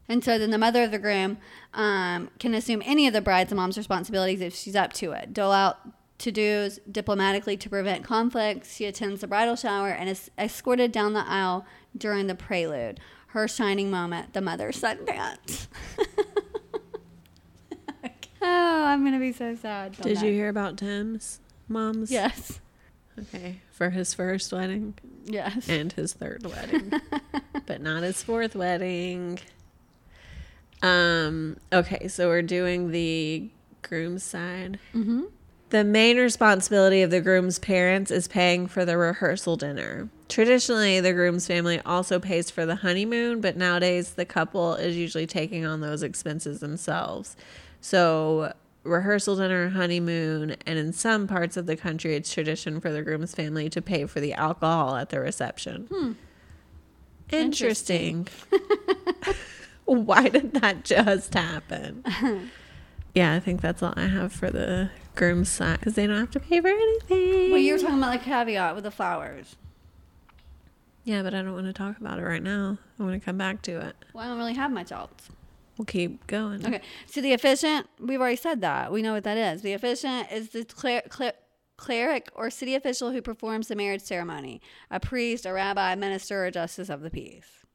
And 0.09 0.23
so 0.23 0.37
then 0.37 0.51
the 0.51 0.57
mother 0.57 0.83
of 0.83 0.91
the 0.91 0.99
groom 0.99 1.37
um, 1.73 2.29
can 2.39 2.53
assume 2.53 2.81
any 2.85 3.07
of 3.07 3.13
the 3.13 3.21
bride's 3.21 3.51
and 3.51 3.57
mom's 3.59 3.77
responsibilities 3.77 4.41
if 4.41 4.53
she's 4.53 4.75
up 4.75 4.91
to 4.93 5.11
it. 5.13 5.33
Dole 5.33 5.51
out 5.53 5.77
to 6.19 6.31
dos 6.31 6.79
diplomatically 6.91 7.57
to 7.57 7.69
prevent 7.69 8.03
conflicts. 8.03 8.75
She 8.75 8.85
attends 8.85 9.21
the 9.21 9.27
bridal 9.27 9.55
shower 9.55 9.89
and 9.89 10.09
is 10.09 10.29
escorted 10.37 10.91
down 10.91 11.13
the 11.13 11.25
aisle 11.27 11.65
during 11.97 12.27
the 12.27 12.35
prelude. 12.35 12.99
Her 13.27 13.47
shining 13.47 13.89
moment, 13.89 14.33
the 14.33 14.41
mother's 14.41 14.77
son 14.77 15.05
dance. 15.05 15.67
oh, 18.41 18.85
I'm 18.85 19.01
going 19.01 19.13
to 19.13 19.19
be 19.19 19.31
so 19.31 19.55
sad. 19.55 19.97
Did 20.01 20.21
you 20.21 20.31
hear 20.31 20.49
about 20.49 20.77
Tim's 20.77 21.39
mom's? 21.67 22.11
Yes. 22.11 22.59
Okay. 23.19 23.61
For 23.71 23.89
his 23.91 24.13
first 24.13 24.51
wedding 24.51 24.95
Yes. 25.25 25.69
and 25.69 25.91
his 25.93 26.13
third 26.13 26.45
wedding, 26.45 26.93
but 27.65 27.81
not 27.81 28.03
his 28.03 28.21
fourth 28.23 28.55
wedding. 28.55 29.39
Um. 30.83 31.57
Okay, 31.71 32.07
so 32.07 32.27
we're 32.27 32.41
doing 32.41 32.91
the 32.91 33.49
groom's 33.81 34.23
side. 34.23 34.79
mm-hmm. 34.93 35.23
The 35.69 35.83
main 35.83 36.17
responsibility 36.17 37.01
of 37.01 37.09
the 37.09 37.19
groom's 37.19 37.57
parents 37.57 38.11
is 38.11 38.27
paying 38.27 38.67
for 38.67 38.85
the 38.85 38.95
rehearsal 38.95 39.55
dinner. 39.55 40.07
Traditionally, 40.29 40.99
the 40.99 41.13
groom's 41.13 41.47
family 41.47 41.81
also 41.83 42.19
pays 42.19 42.51
for 42.51 42.63
the 42.63 42.75
honeymoon, 42.75 43.41
but 43.41 43.57
nowadays 43.57 44.11
the 44.11 44.23
couple 44.23 44.75
is 44.75 44.95
usually 44.95 45.25
taking 45.25 45.65
on 45.65 45.81
those 45.81 46.03
expenses 46.03 46.59
themselves. 46.59 47.35
So, 47.81 48.53
rehearsal 48.83 49.35
dinner, 49.37 49.69
honeymoon, 49.69 50.57
and 50.67 50.77
in 50.77 50.93
some 50.93 51.25
parts 51.25 51.57
of 51.57 51.65
the 51.65 51.75
country, 51.75 52.15
it's 52.15 52.31
tradition 52.31 52.79
for 52.79 52.91
the 52.91 53.01
groom's 53.01 53.33
family 53.33 53.67
to 53.71 53.81
pay 53.81 54.05
for 54.05 54.19
the 54.19 54.33
alcohol 54.33 54.95
at 54.95 55.09
the 55.09 55.19
reception. 55.19 55.87
Hmm. 55.91 56.11
Interesting. 57.31 58.27
Why 60.07 60.29
did 60.29 60.53
that 60.55 60.83
just 60.85 61.33
happen? 61.33 62.03
yeah, 63.15 63.33
I 63.33 63.39
think 63.39 63.61
that's 63.61 63.83
all 63.83 63.93
I 63.95 64.07
have 64.07 64.31
for 64.33 64.49
the 64.49 64.89
groom's 65.15 65.49
side 65.49 65.79
because 65.79 65.95
they 65.95 66.07
don't 66.07 66.17
have 66.19 66.31
to 66.31 66.39
pay 66.39 66.61
for 66.61 66.67
anything. 66.69 67.51
Well, 67.51 67.59
you 67.59 67.73
were 67.73 67.79
talking 67.79 67.97
about 67.97 68.13
the 68.13 68.25
caveat 68.25 68.75
with 68.75 68.83
the 68.85 68.91
flowers. 68.91 69.55
yeah, 71.03 71.21
but 71.21 71.33
I 71.33 71.41
don't 71.41 71.53
want 71.53 71.67
to 71.67 71.73
talk 71.73 71.97
about 71.99 72.19
it 72.19 72.23
right 72.23 72.41
now. 72.41 72.77
I 72.99 73.03
want 73.03 73.19
to 73.19 73.23
come 73.23 73.37
back 73.37 73.61
to 73.63 73.79
it. 73.87 73.95
Well, 74.13 74.23
I 74.25 74.27
don't 74.29 74.37
really 74.37 74.53
have 74.53 74.71
much 74.71 74.91
else. 74.91 75.29
We'll 75.77 75.85
keep 75.85 76.25
going. 76.27 76.65
Okay. 76.65 76.81
So 77.07 77.19
the 77.19 77.33
officiant, 77.33 77.87
we've 77.99 78.21
already 78.21 78.35
said 78.35 78.61
that. 78.61 78.91
We 78.91 79.01
know 79.01 79.13
what 79.13 79.23
that 79.23 79.37
is. 79.37 79.63
The 79.63 79.73
officiant 79.73 80.31
is 80.31 80.49
the 80.49 80.63
cler- 80.65 81.01
cler- 81.09 81.33
cleric 81.77 82.29
or 82.35 82.49
city 82.51 82.75
official 82.75 83.11
who 83.11 83.21
performs 83.23 83.67
the 83.67 83.75
marriage 83.75 84.01
ceremony 84.03 84.61
a 84.91 84.99
priest, 84.99 85.45
a 85.47 85.51
rabbi, 85.51 85.93
a 85.93 85.95
minister, 85.95 86.45
or 86.45 86.51
justice 86.51 86.89
of 86.89 87.01
the 87.01 87.09
peace. 87.09 87.65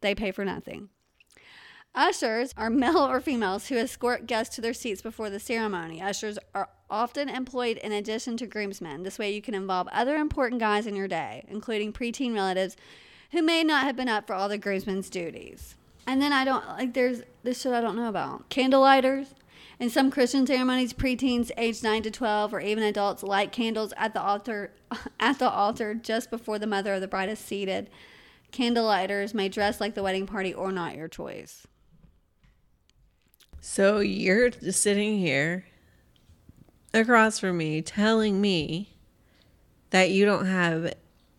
They 0.00 0.14
pay 0.16 0.32
for 0.32 0.44
nothing. 0.44 0.88
Ushers 1.96 2.52
are 2.56 2.70
male 2.70 3.06
or 3.06 3.20
females 3.20 3.68
who 3.68 3.76
escort 3.76 4.26
guests 4.26 4.56
to 4.56 4.60
their 4.60 4.74
seats 4.74 5.00
before 5.00 5.30
the 5.30 5.38
ceremony. 5.38 6.02
Ushers 6.02 6.38
are 6.52 6.68
often 6.90 7.28
employed 7.28 7.76
in 7.76 7.92
addition 7.92 8.36
to 8.36 8.48
groomsmen. 8.48 9.04
This 9.04 9.16
way, 9.18 9.32
you 9.32 9.40
can 9.40 9.54
involve 9.54 9.86
other 9.92 10.16
important 10.16 10.60
guys 10.60 10.88
in 10.88 10.96
your 10.96 11.06
day, 11.06 11.44
including 11.46 11.92
preteen 11.92 12.34
relatives 12.34 12.76
who 13.30 13.42
may 13.42 13.62
not 13.62 13.84
have 13.84 13.94
been 13.94 14.08
up 14.08 14.26
for 14.26 14.34
all 14.34 14.48
the 14.48 14.58
groomsmen's 14.58 15.08
duties. 15.08 15.76
And 16.04 16.20
then 16.20 16.32
I 16.32 16.44
don't 16.44 16.66
like 16.66 16.94
there's 16.94 17.22
this 17.44 17.60
shit 17.62 17.72
I 17.72 17.80
don't 17.80 17.96
know 17.96 18.08
about. 18.08 18.50
Candlelighters. 18.50 19.28
In 19.78 19.88
some 19.88 20.10
Christian 20.10 20.46
ceremonies, 20.46 20.92
preteens 20.92 21.52
aged 21.56 21.84
9 21.84 22.02
to 22.02 22.10
12 22.10 22.54
or 22.54 22.60
even 22.60 22.82
adults 22.82 23.22
light 23.22 23.52
candles 23.52 23.92
at 23.96 24.14
the 24.14 24.20
altar 24.20 24.72
at 25.20 25.38
the 25.38 25.48
altar 25.48 25.94
just 25.94 26.28
before 26.28 26.58
the 26.58 26.66
mother 26.66 26.94
of 26.94 27.00
the 27.00 27.08
bride 27.08 27.28
is 27.28 27.38
seated. 27.38 27.88
Candlelighters 28.50 29.32
may 29.32 29.48
dress 29.48 29.80
like 29.80 29.94
the 29.94 30.02
wedding 30.02 30.26
party 30.26 30.52
or 30.52 30.72
not 30.72 30.96
your 30.96 31.08
choice. 31.08 31.68
So 33.66 34.00
you're 34.00 34.50
just 34.50 34.82
sitting 34.82 35.16
here 35.18 35.64
across 36.92 37.38
from 37.38 37.56
me 37.56 37.80
telling 37.80 38.38
me 38.38 38.90
that 39.88 40.10
you 40.10 40.26
don't 40.26 40.44
have 40.44 40.92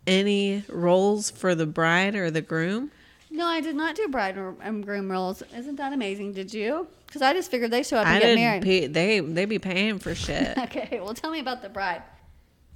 any 0.08 0.64
roles 0.68 1.30
for 1.30 1.54
the 1.54 1.68
bride 1.68 2.16
or 2.16 2.32
the 2.32 2.42
groom? 2.42 2.90
No, 3.30 3.46
I 3.46 3.62
did 3.62 3.76
not 3.76 3.96
do 3.96 4.08
bride 4.08 4.40
or 4.40 4.56
um, 4.64 4.82
groom 4.82 5.12
roles. 5.12 5.44
Isn't 5.56 5.76
that 5.76 5.94
amazing? 5.94 6.34
Did 6.34 6.52
you? 6.52 6.88
Because 7.06 7.22
I 7.22 7.32
just 7.32 7.52
figured 7.52 7.70
they 7.70 7.84
show 7.84 7.98
up 7.98 8.08
and 8.08 8.18
I 8.18 8.20
get 8.20 8.36
married. 8.36 8.64
Pay, 8.64 8.88
they 8.88 9.20
they 9.20 9.46
be 9.46 9.60
paying 9.60 10.00
for 10.00 10.16
shit. 10.16 10.58
okay, 10.64 11.00
well, 11.00 11.14
tell 11.14 11.30
me 11.30 11.40
about 11.40 11.62
the 11.62 11.70
bride. 11.70 12.02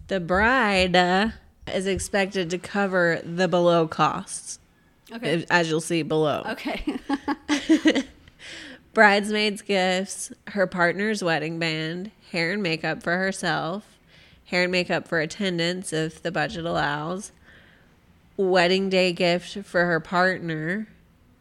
the 0.09 0.19
bride 0.19 0.95
uh, 0.95 1.29
is 1.73 1.87
expected 1.87 2.51
to 2.51 2.59
cover 2.59 3.19
the 3.23 3.47
below 3.47 3.87
costs, 3.87 4.59
Okay. 5.11 5.43
as 5.49 5.71
you'll 5.71 5.81
see 5.81 6.03
below. 6.03 6.43
Okay. 6.49 6.99
bridesmaids' 8.93 9.61
gifts, 9.61 10.31
her 10.47 10.67
partner's 10.67 11.23
wedding 11.23 11.59
band, 11.59 12.11
hair 12.31 12.51
and 12.51 12.61
makeup 12.63 13.03
for 13.03 13.17
herself, 13.17 13.97
hair 14.45 14.63
and 14.63 14.71
makeup 14.71 15.07
for 15.07 15.19
attendants 15.19 15.93
if 15.93 16.21
the 16.21 16.31
budget 16.31 16.65
allows, 16.65 17.31
wedding 18.37 18.89
day 18.89 19.13
gift 19.13 19.65
for 19.65 19.85
her 19.85 19.99
partner, 19.99 20.87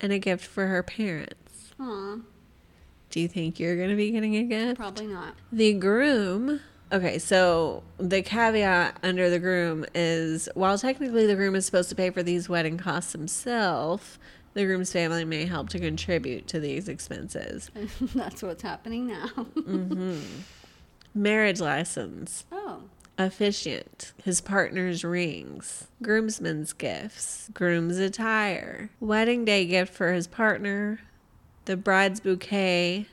and 0.00 0.12
a 0.12 0.18
gift 0.18 0.44
for 0.46 0.66
her 0.66 0.82
parents. 0.82 1.72
Aw, 1.80 2.16
Do 3.10 3.20
you 3.20 3.28
think 3.28 3.58
you're 3.58 3.76
going 3.76 3.90
to 3.90 3.96
be 3.96 4.10
getting 4.10 4.36
a 4.36 4.44
gift? 4.44 4.76
probably 4.78 5.06
not. 5.06 5.34
The 5.50 5.72
groom. 5.74 6.60
Okay, 6.90 7.18
so 7.18 7.82
the 7.98 8.22
caveat 8.22 8.96
under 9.02 9.28
the 9.28 9.38
groom 9.38 9.84
is 9.94 10.48
while 10.54 10.78
technically 10.78 11.26
the 11.26 11.34
groom 11.34 11.54
is 11.54 11.66
supposed 11.66 11.90
to 11.90 11.94
pay 11.94 12.08
for 12.10 12.22
these 12.22 12.48
wedding 12.48 12.78
costs 12.78 13.12
himself, 13.12 14.18
the 14.58 14.64
groom's 14.64 14.92
family 14.92 15.24
may 15.24 15.46
help 15.46 15.68
to 15.68 15.78
contribute 15.78 16.48
to 16.48 16.58
these 16.58 16.88
expenses. 16.88 17.70
That's 18.00 18.42
what's 18.42 18.62
happening 18.62 19.06
now. 19.06 19.28
Mm-hmm. 19.36 20.20
Marriage 21.14 21.60
license, 21.60 22.44
oh, 22.50 22.82
officiant, 23.16 24.12
his 24.24 24.40
partner's 24.40 25.04
rings, 25.04 25.86
groomsmen's 26.02 26.72
gifts, 26.72 27.48
groom's 27.54 27.98
attire, 27.98 28.90
wedding 28.98 29.44
day 29.44 29.64
gift 29.64 29.94
for 29.94 30.12
his 30.12 30.26
partner, 30.26 31.02
the 31.66 31.76
bride's 31.76 32.18
bouquet, 32.18 33.06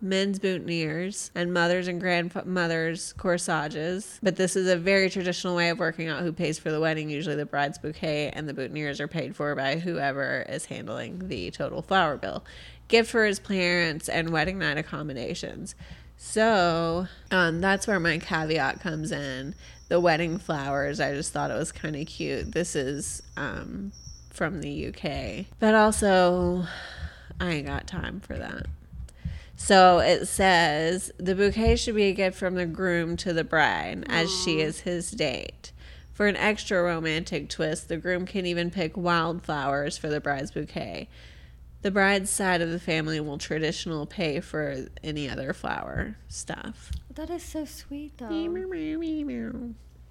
men's 0.00 0.38
boutonnieres 0.38 1.30
and 1.34 1.52
mothers 1.52 1.88
and 1.88 2.00
grandmothers 2.00 3.12
corsages. 3.14 4.18
But 4.22 4.36
this 4.36 4.56
is 4.56 4.68
a 4.68 4.76
very 4.76 5.10
traditional 5.10 5.56
way 5.56 5.68
of 5.68 5.78
working 5.78 6.08
out 6.08 6.22
who 6.22 6.32
pays 6.32 6.58
for 6.58 6.70
the 6.70 6.80
wedding. 6.80 7.10
Usually 7.10 7.36
the 7.36 7.46
bride's 7.46 7.78
bouquet 7.78 8.30
and 8.30 8.48
the 8.48 8.54
boutonnieres 8.54 9.00
are 9.00 9.08
paid 9.08 9.36
for 9.36 9.54
by 9.54 9.76
whoever 9.76 10.44
is 10.48 10.66
handling 10.66 11.28
the 11.28 11.50
total 11.50 11.82
flower 11.82 12.16
bill. 12.16 12.44
Gift 12.88 13.10
for 13.10 13.24
his 13.24 13.40
parents 13.40 14.08
and 14.08 14.30
wedding 14.30 14.58
night 14.58 14.78
accommodations. 14.78 15.74
So 16.16 17.08
um, 17.30 17.60
that's 17.60 17.86
where 17.86 18.00
my 18.00 18.18
caveat 18.18 18.80
comes 18.80 19.12
in. 19.12 19.54
The 19.88 20.00
wedding 20.00 20.38
flowers, 20.38 20.98
I 20.98 21.12
just 21.14 21.32
thought 21.32 21.50
it 21.50 21.58
was 21.58 21.72
kind 21.72 21.94
of 21.94 22.06
cute. 22.06 22.52
This 22.52 22.74
is 22.74 23.22
um, 23.36 23.92
from 24.30 24.60
the 24.60 24.88
UK. 24.88 25.46
But 25.60 25.74
also, 25.74 26.64
I 27.40 27.50
ain't 27.50 27.66
got 27.66 27.86
time 27.86 28.20
for 28.20 28.36
that. 28.36 28.66
So 29.56 29.98
it 29.98 30.26
says 30.26 31.10
the 31.18 31.34
bouquet 31.34 31.76
should 31.76 31.94
be 31.94 32.04
a 32.04 32.12
gift 32.12 32.38
from 32.38 32.54
the 32.54 32.66
groom 32.66 33.16
to 33.18 33.32
the 33.32 33.44
bride, 33.44 34.04
as 34.08 34.30
she 34.44 34.60
is 34.60 34.80
his 34.80 35.10
date. 35.10 35.72
For 36.12 36.26
an 36.26 36.36
extra 36.36 36.82
romantic 36.82 37.48
twist, 37.48 37.88
the 37.88 37.96
groom 37.96 38.26
can 38.26 38.46
even 38.46 38.70
pick 38.70 38.96
wildflowers 38.96 39.98
for 39.98 40.08
the 40.08 40.20
bride's 40.20 40.50
bouquet. 40.50 41.08
The 41.82 41.90
bride's 41.90 42.30
side 42.30 42.60
of 42.62 42.70
the 42.70 42.80
family 42.80 43.20
will 43.20 43.38
traditional 43.38 44.06
pay 44.06 44.40
for 44.40 44.86
any 45.04 45.28
other 45.28 45.52
flower 45.52 46.16
stuff. 46.28 46.90
that 47.14 47.30
is 47.30 47.42
so 47.42 47.64
sweet 47.64 48.16
though. 48.18 48.28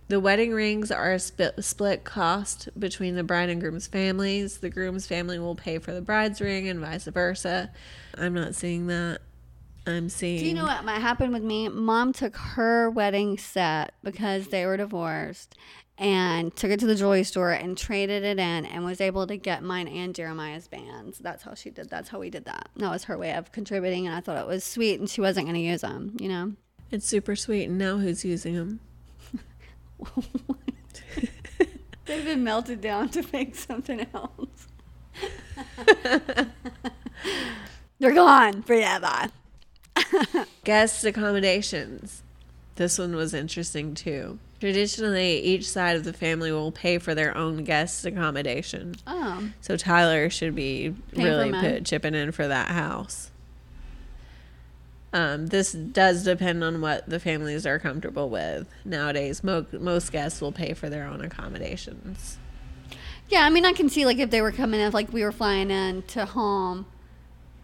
The 0.07 0.19
wedding 0.19 0.53
rings 0.53 0.91
are 0.91 1.13
a 1.13 1.19
sp- 1.19 1.57
split 1.59 2.03
cost 2.03 2.69
between 2.79 3.15
the 3.15 3.23
bride 3.23 3.49
and 3.49 3.59
groom's 3.59 3.87
families. 3.87 4.59
The 4.59 4.69
groom's 4.69 5.07
family 5.07 5.39
will 5.39 5.55
pay 5.55 5.79
for 5.79 5.91
the 5.93 6.01
bride's 6.01 6.39
ring 6.39 6.67
and 6.67 6.79
vice 6.79 7.05
versa. 7.05 7.71
I'm 8.15 8.35
not 8.35 8.53
seeing 8.53 8.85
that. 8.87 9.19
I'm 9.87 10.09
seeing. 10.09 10.39
Do 10.39 10.45
you 10.45 10.53
know 10.53 10.65
what 10.65 10.83
might 10.83 10.99
happen 10.99 11.31
with 11.31 11.43
me? 11.43 11.69
Mom 11.69 12.11
took 12.13 12.35
her 12.35 12.89
wedding 12.89 13.37
set 13.37 13.93
because 14.03 14.47
they 14.47 14.65
were 14.65 14.77
divorced 14.77 15.55
and 15.97 16.53
took 16.55 16.71
it 16.71 16.79
to 16.81 16.87
the 16.87 16.95
jewelry 16.95 17.23
store 17.23 17.51
and 17.51 17.77
traded 17.77 18.23
it 18.23 18.39
in 18.39 18.65
and 18.65 18.83
was 18.83 18.99
able 18.99 19.27
to 19.27 19.37
get 19.37 19.63
mine 19.63 19.87
and 19.87 20.13
Jeremiah's 20.13 20.67
bands. 20.67 21.19
That's 21.19 21.43
how 21.43 21.53
she 21.53 21.69
did. 21.69 21.89
That's 21.89 22.09
how 22.09 22.19
we 22.19 22.29
did 22.29 22.45
that. 22.45 22.69
That 22.77 22.89
was 22.89 23.05
her 23.05 23.17
way 23.17 23.33
of 23.33 23.51
contributing, 23.51 24.07
and 24.07 24.15
I 24.15 24.19
thought 24.19 24.37
it 24.37 24.47
was 24.47 24.63
sweet. 24.63 24.99
And 24.99 25.09
she 25.09 25.21
wasn't 25.21 25.45
going 25.45 25.55
to 25.55 25.61
use 25.61 25.81
them, 25.81 26.17
you 26.19 26.29
know. 26.29 26.53
It's 26.91 27.07
super 27.07 27.35
sweet. 27.35 27.65
And 27.65 27.77
now 27.77 27.97
who's 27.97 28.25
using 28.25 28.55
them? 28.55 28.79
They've 32.05 32.25
been 32.25 32.43
melted 32.43 32.81
down 32.81 33.09
to 33.09 33.25
make 33.31 33.55
something 33.55 34.05
else. 34.13 34.67
They're 37.99 38.13
gone 38.13 38.61
forever. 38.63 39.29
Guest 40.63 41.03
accommodations. 41.05 42.23
This 42.75 42.99
one 42.99 43.15
was 43.15 43.33
interesting 43.33 43.95
too. 43.95 44.39
Traditionally, 44.59 45.39
each 45.39 45.67
side 45.67 45.95
of 45.95 46.03
the 46.03 46.13
family 46.13 46.51
will 46.51 46.71
pay 46.71 46.97
for 46.97 47.13
their 47.13 47.35
own 47.37 47.63
guest 47.63 48.05
accommodation. 48.05 48.95
Oh, 49.05 49.49
So 49.61 49.77
Tyler 49.77 50.29
should 50.29 50.55
be 50.55 50.95
Paying 51.13 51.25
really 51.27 51.51
put, 51.51 51.85
chipping 51.85 52.15
in 52.15 52.31
for 52.31 52.47
that 52.47 52.69
house. 52.69 53.31
Um, 55.13 55.47
this 55.47 55.71
does 55.71 56.23
depend 56.25 56.63
on 56.63 56.81
what 56.81 57.07
the 57.07 57.19
families 57.21 57.65
are 57.65 57.79
comfortable 57.79 58.29
with. 58.29 58.67
Nowadays, 58.83 59.43
mo- 59.43 59.65
most 59.71 60.11
guests 60.11 60.41
will 60.41 60.51
pay 60.51 60.73
for 60.73 60.89
their 60.89 61.05
own 61.05 61.21
accommodations. 61.21 62.37
Yeah, 63.29 63.45
I 63.45 63.49
mean, 63.49 63.65
I 63.65 63.71
can 63.71 63.87
see 63.89 64.05
like 64.05 64.17
if 64.19 64.29
they 64.29 64.41
were 64.41 64.51
coming 64.51 64.81
in, 64.81 64.91
like 64.91 65.13
we 65.13 65.23
were 65.23 65.31
flying 65.31 65.71
in 65.71 66.01
to 66.03 66.25
home 66.25 66.85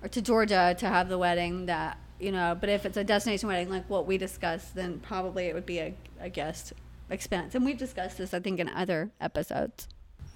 or 0.02 0.08
to 0.08 0.22
Georgia 0.22 0.76
to 0.80 0.88
have 0.88 1.10
the 1.10 1.18
wedding, 1.18 1.66
that 1.66 1.98
you 2.22 2.32
know. 2.32 2.58
But 2.60 2.70
if 2.70 2.86
it's 2.86 2.98
a 2.98 3.04
destination 3.04 3.48
wedding, 3.48 3.70
like 3.70 3.90
what 3.90 4.06
we 4.06 4.18
discussed, 4.18 4.76
then 4.76 5.00
probably 5.00 5.46
it 5.46 5.54
would 5.54 5.66
be 5.66 5.80
a, 5.80 5.94
a 6.20 6.30
guest 6.30 6.74
expense. 7.10 7.56
And 7.56 7.66
we've 7.66 7.78
discussed 7.78 8.18
this, 8.18 8.34
I 8.34 8.40
think, 8.40 8.60
in 8.60 8.70
other 8.70 9.12
episodes. 9.20 9.88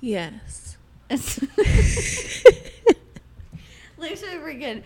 Yes. 0.01 0.77
Lisa 3.97 4.25
freaking 4.25 4.83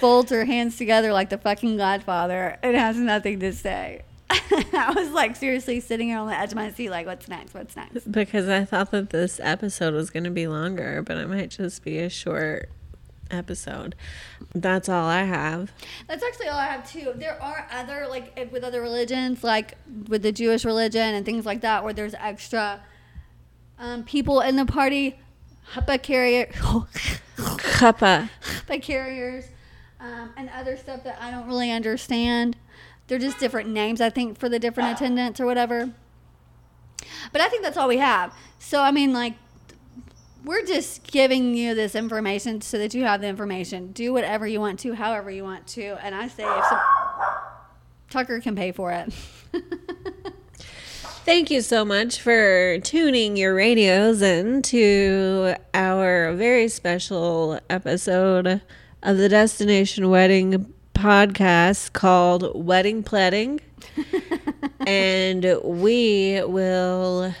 folds 0.00 0.30
her 0.30 0.44
hands 0.44 0.76
together 0.76 1.12
like 1.12 1.30
the 1.30 1.38
fucking 1.38 1.76
Godfather 1.76 2.58
and 2.62 2.76
has 2.76 2.96
nothing 2.96 3.40
to 3.40 3.52
say. 3.52 4.02
I 4.30 4.92
was 4.94 5.10
like 5.10 5.36
seriously 5.36 5.80
sitting 5.80 6.08
here 6.08 6.18
on 6.18 6.26
the 6.26 6.36
edge 6.36 6.50
of 6.50 6.56
my 6.56 6.70
seat, 6.72 6.90
like, 6.90 7.06
what's 7.06 7.28
next? 7.28 7.54
What's 7.54 7.76
next? 7.76 8.10
Because 8.10 8.48
I 8.48 8.64
thought 8.64 8.90
that 8.90 9.10
this 9.10 9.38
episode 9.42 9.94
was 9.94 10.10
going 10.10 10.24
to 10.24 10.30
be 10.30 10.46
longer, 10.46 11.02
but 11.02 11.18
it 11.18 11.28
might 11.28 11.50
just 11.50 11.84
be 11.84 11.98
a 11.98 12.08
short 12.08 12.70
episode. 13.30 13.94
That's 14.54 14.88
all 14.88 15.06
I 15.06 15.24
have. 15.24 15.72
That's 16.06 16.22
actually 16.22 16.48
all 16.48 16.58
I 16.58 16.66
have 16.66 16.90
too. 16.90 17.12
There 17.16 17.40
are 17.42 17.66
other 17.72 18.06
like 18.08 18.36
with 18.52 18.64
other 18.64 18.80
religions, 18.80 19.42
like 19.44 19.74
with 20.08 20.22
the 20.22 20.32
Jewish 20.32 20.64
religion 20.64 21.14
and 21.14 21.24
things 21.24 21.44
like 21.46 21.60
that, 21.62 21.84
where 21.84 21.92
there's 21.92 22.14
extra 22.14 22.82
um, 23.78 24.04
people 24.04 24.40
in 24.40 24.56
the 24.56 24.66
party, 24.66 25.18
chuppah 25.72 26.02
carrier, 26.02 26.46
Kappa. 27.36 28.30
chuppah 28.42 28.82
carriers, 28.82 29.46
um, 30.00 30.30
and 30.36 30.50
other 30.50 30.76
stuff 30.76 31.04
that 31.04 31.18
I 31.20 31.30
don't 31.30 31.46
really 31.46 31.70
understand. 31.70 32.56
They're 33.06 33.18
just 33.18 33.38
different 33.38 33.68
names, 33.68 34.00
I 34.00 34.08
think, 34.10 34.38
for 34.38 34.48
the 34.48 34.58
different 34.58 34.92
attendants 34.92 35.38
or 35.40 35.46
whatever. 35.46 35.92
But 37.32 37.40
I 37.40 37.48
think 37.48 37.62
that's 37.62 37.76
all 37.76 37.88
we 37.88 37.98
have. 37.98 38.32
So 38.58 38.80
I 38.80 38.90
mean, 38.90 39.12
like, 39.12 39.34
we're 40.44 40.64
just 40.64 41.10
giving 41.10 41.54
you 41.54 41.74
this 41.74 41.94
information 41.94 42.60
so 42.60 42.78
that 42.78 42.94
you 42.94 43.04
have 43.04 43.20
the 43.20 43.26
information. 43.26 43.92
Do 43.92 44.12
whatever 44.12 44.46
you 44.46 44.60
want 44.60 44.78
to, 44.80 44.94
however 44.94 45.30
you 45.30 45.42
want 45.42 45.66
to. 45.68 45.96
And 46.04 46.14
I 46.14 46.28
say, 46.28 46.44
if 46.44 46.64
some, 46.66 46.80
Tucker 48.10 48.40
can 48.40 48.54
pay 48.54 48.70
for 48.72 48.92
it. 48.92 49.12
Thank 51.24 51.50
you 51.50 51.62
so 51.62 51.86
much 51.86 52.20
for 52.20 52.78
tuning 52.80 53.38
your 53.38 53.54
radios 53.54 54.20
in 54.20 54.60
to 54.62 55.54
our 55.72 56.34
very 56.34 56.68
special 56.68 57.58
episode 57.70 58.60
of 59.02 59.16
the 59.16 59.30
Destination 59.30 60.10
Wedding 60.10 60.74
podcast 60.92 61.94
called 61.94 62.52
Wedding 62.54 63.02
Pledding. 63.02 63.60
and 64.86 65.58
we 65.64 66.42
will 66.44 67.34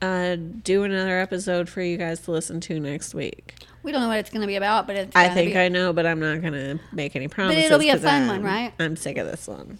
uh, 0.00 0.36
do 0.36 0.82
another 0.84 1.18
episode 1.18 1.68
for 1.68 1.82
you 1.82 1.96
guys 1.96 2.20
to 2.20 2.30
listen 2.30 2.60
to 2.60 2.78
next 2.80 3.14
week. 3.14 3.54
we 3.82 3.92
don't 3.92 4.00
know 4.02 4.08
what 4.08 4.18
it's 4.18 4.30
going 4.30 4.42
to 4.42 4.46
be 4.46 4.56
about, 4.56 4.86
but 4.86 4.96
it's. 4.96 5.16
I 5.16 5.28
think 5.28 5.52
be, 5.52 5.58
I 5.58 5.68
know, 5.68 5.92
but 5.92 6.06
I'm 6.06 6.20
not 6.20 6.40
going 6.40 6.52
to 6.52 6.78
make 6.92 7.16
any 7.16 7.28
promises. 7.28 7.62
But 7.62 7.66
it'll 7.66 7.78
be 7.78 7.90
a 7.90 7.98
fun 7.98 8.22
I'm- 8.22 8.28
one, 8.28 8.42
right? 8.42 8.72
I'm 8.78 8.96
sick 8.96 9.16
of 9.18 9.26
this 9.26 9.46
one. 9.48 9.78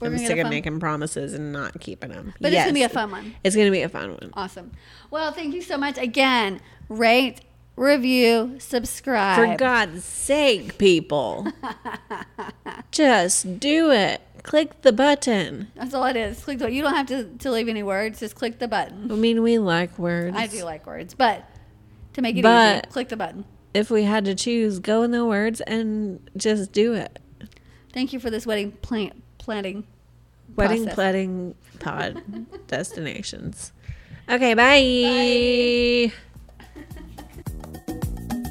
We're 0.00 0.08
I'm 0.08 0.18
sick 0.18 0.36
of 0.36 0.50
making 0.50 0.78
promises 0.78 1.32
and 1.32 1.52
not 1.52 1.80
keeping 1.80 2.10
them. 2.10 2.34
But 2.38 2.52
it's 2.52 2.60
gonna 2.60 2.74
be 2.74 2.82
a 2.82 2.88
fun 2.90 3.10
one. 3.10 3.34
It's 3.42 3.56
going 3.56 3.66
to 3.66 3.72
be 3.72 3.80
a 3.80 3.88
fun 3.88 4.10
one. 4.10 4.30
Awesome. 4.34 4.72
Well, 5.10 5.32
thank 5.32 5.54
you 5.54 5.62
so 5.62 5.78
much 5.78 5.96
again. 5.96 6.60
Rate, 6.90 7.40
review, 7.76 8.56
subscribe. 8.58 9.38
For 9.38 9.56
God's 9.56 10.04
sake, 10.04 10.76
people. 10.76 11.46
Just 12.90 13.58
do 13.58 13.90
it. 13.90 14.20
Click 14.46 14.82
the 14.82 14.92
button. 14.92 15.72
That's 15.74 15.92
all 15.92 16.04
it 16.04 16.14
is. 16.14 16.42
Click 16.44 16.58
the. 16.60 16.70
You 16.70 16.82
don't 16.82 16.94
have 16.94 17.06
to, 17.08 17.24
to 17.38 17.50
leave 17.50 17.68
any 17.68 17.82
words. 17.82 18.20
Just 18.20 18.36
click 18.36 18.60
the 18.60 18.68
button. 18.68 19.10
I 19.10 19.16
mean, 19.16 19.42
we 19.42 19.58
like 19.58 19.98
words. 19.98 20.36
I 20.36 20.46
do 20.46 20.62
like 20.62 20.86
words, 20.86 21.14
but 21.14 21.44
to 22.12 22.22
make 22.22 22.36
it 22.36 22.42
But- 22.42 22.76
easy, 22.76 22.92
click 22.92 23.08
the 23.08 23.16
button. 23.16 23.44
If 23.74 23.90
we 23.90 24.04
had 24.04 24.24
to 24.26 24.34
choose, 24.36 24.78
go 24.78 25.02
in 25.02 25.10
the 25.10 25.26
words 25.26 25.60
and 25.62 26.20
just 26.36 26.70
do 26.70 26.94
it. 26.94 27.18
Thank 27.92 28.12
you 28.12 28.20
for 28.20 28.30
this 28.30 28.46
wedding 28.46 28.70
plan- 28.72 29.20
planning. 29.38 29.84
Wedding 30.54 30.84
process. 30.84 30.94
Pledding 30.94 31.54
Pod 31.80 32.22
Destinations. 32.68 33.72
Okay, 34.30 34.54
bye. 34.54 36.12
Bye. 36.12 36.84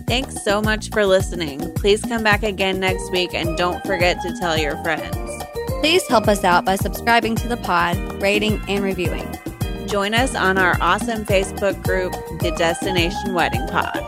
Thanks 0.08 0.44
so 0.44 0.62
much 0.62 0.90
for 0.92 1.06
listening. 1.06 1.74
Please 1.76 2.02
come 2.02 2.22
back 2.22 2.44
again 2.44 2.80
next 2.82 3.10
week 3.12 3.34
and 3.34 3.58
don't 3.58 3.82
forget 3.86 4.22
to 4.22 4.38
tell 4.40 4.58
your 4.58 4.76
friends. 4.84 5.35
Please 5.86 6.08
help 6.08 6.28
us 6.28 6.44
out 6.44 6.66
by 6.66 6.78
subscribing 6.78 7.36
to 7.36 7.48
the 7.48 7.58
pod, 7.58 7.96
rating, 8.20 8.60
and 8.68 8.84
reviewing. 8.84 9.32
Join 9.86 10.16
us 10.16 10.34
on 10.34 10.58
our 10.58 10.76
awesome 10.82 11.24
Facebook 11.26 11.80
group, 11.84 12.12
The 12.40 12.50
Destination 12.58 13.36
Wedding 13.36 13.68
Pod. 13.68 14.04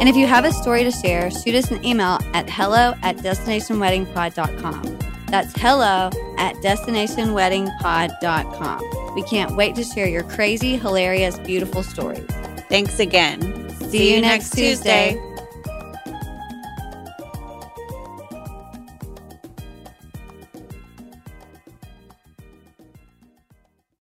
And 0.00 0.08
if 0.08 0.16
you 0.16 0.26
have 0.26 0.44
a 0.44 0.50
story 0.50 0.82
to 0.82 0.90
share, 0.90 1.30
shoot 1.30 1.54
us 1.54 1.70
an 1.70 1.84
email 1.84 2.18
at 2.32 2.50
hello 2.50 2.94
at 3.04 3.18
destinationweddingpod.com. 3.18 4.98
That's 5.26 5.52
hello 5.56 6.10
at 6.36 6.56
destinationweddingpod.com. 6.56 9.14
We 9.14 9.22
can't 9.22 9.54
wait 9.54 9.76
to 9.76 9.84
share 9.84 10.08
your 10.08 10.24
crazy, 10.24 10.76
hilarious, 10.76 11.38
beautiful 11.38 11.84
stories. 11.84 12.26
Thanks 12.68 12.98
again. 12.98 13.70
See 13.88 14.12
you 14.12 14.20
next 14.20 14.50
Tuesday. 14.50 15.16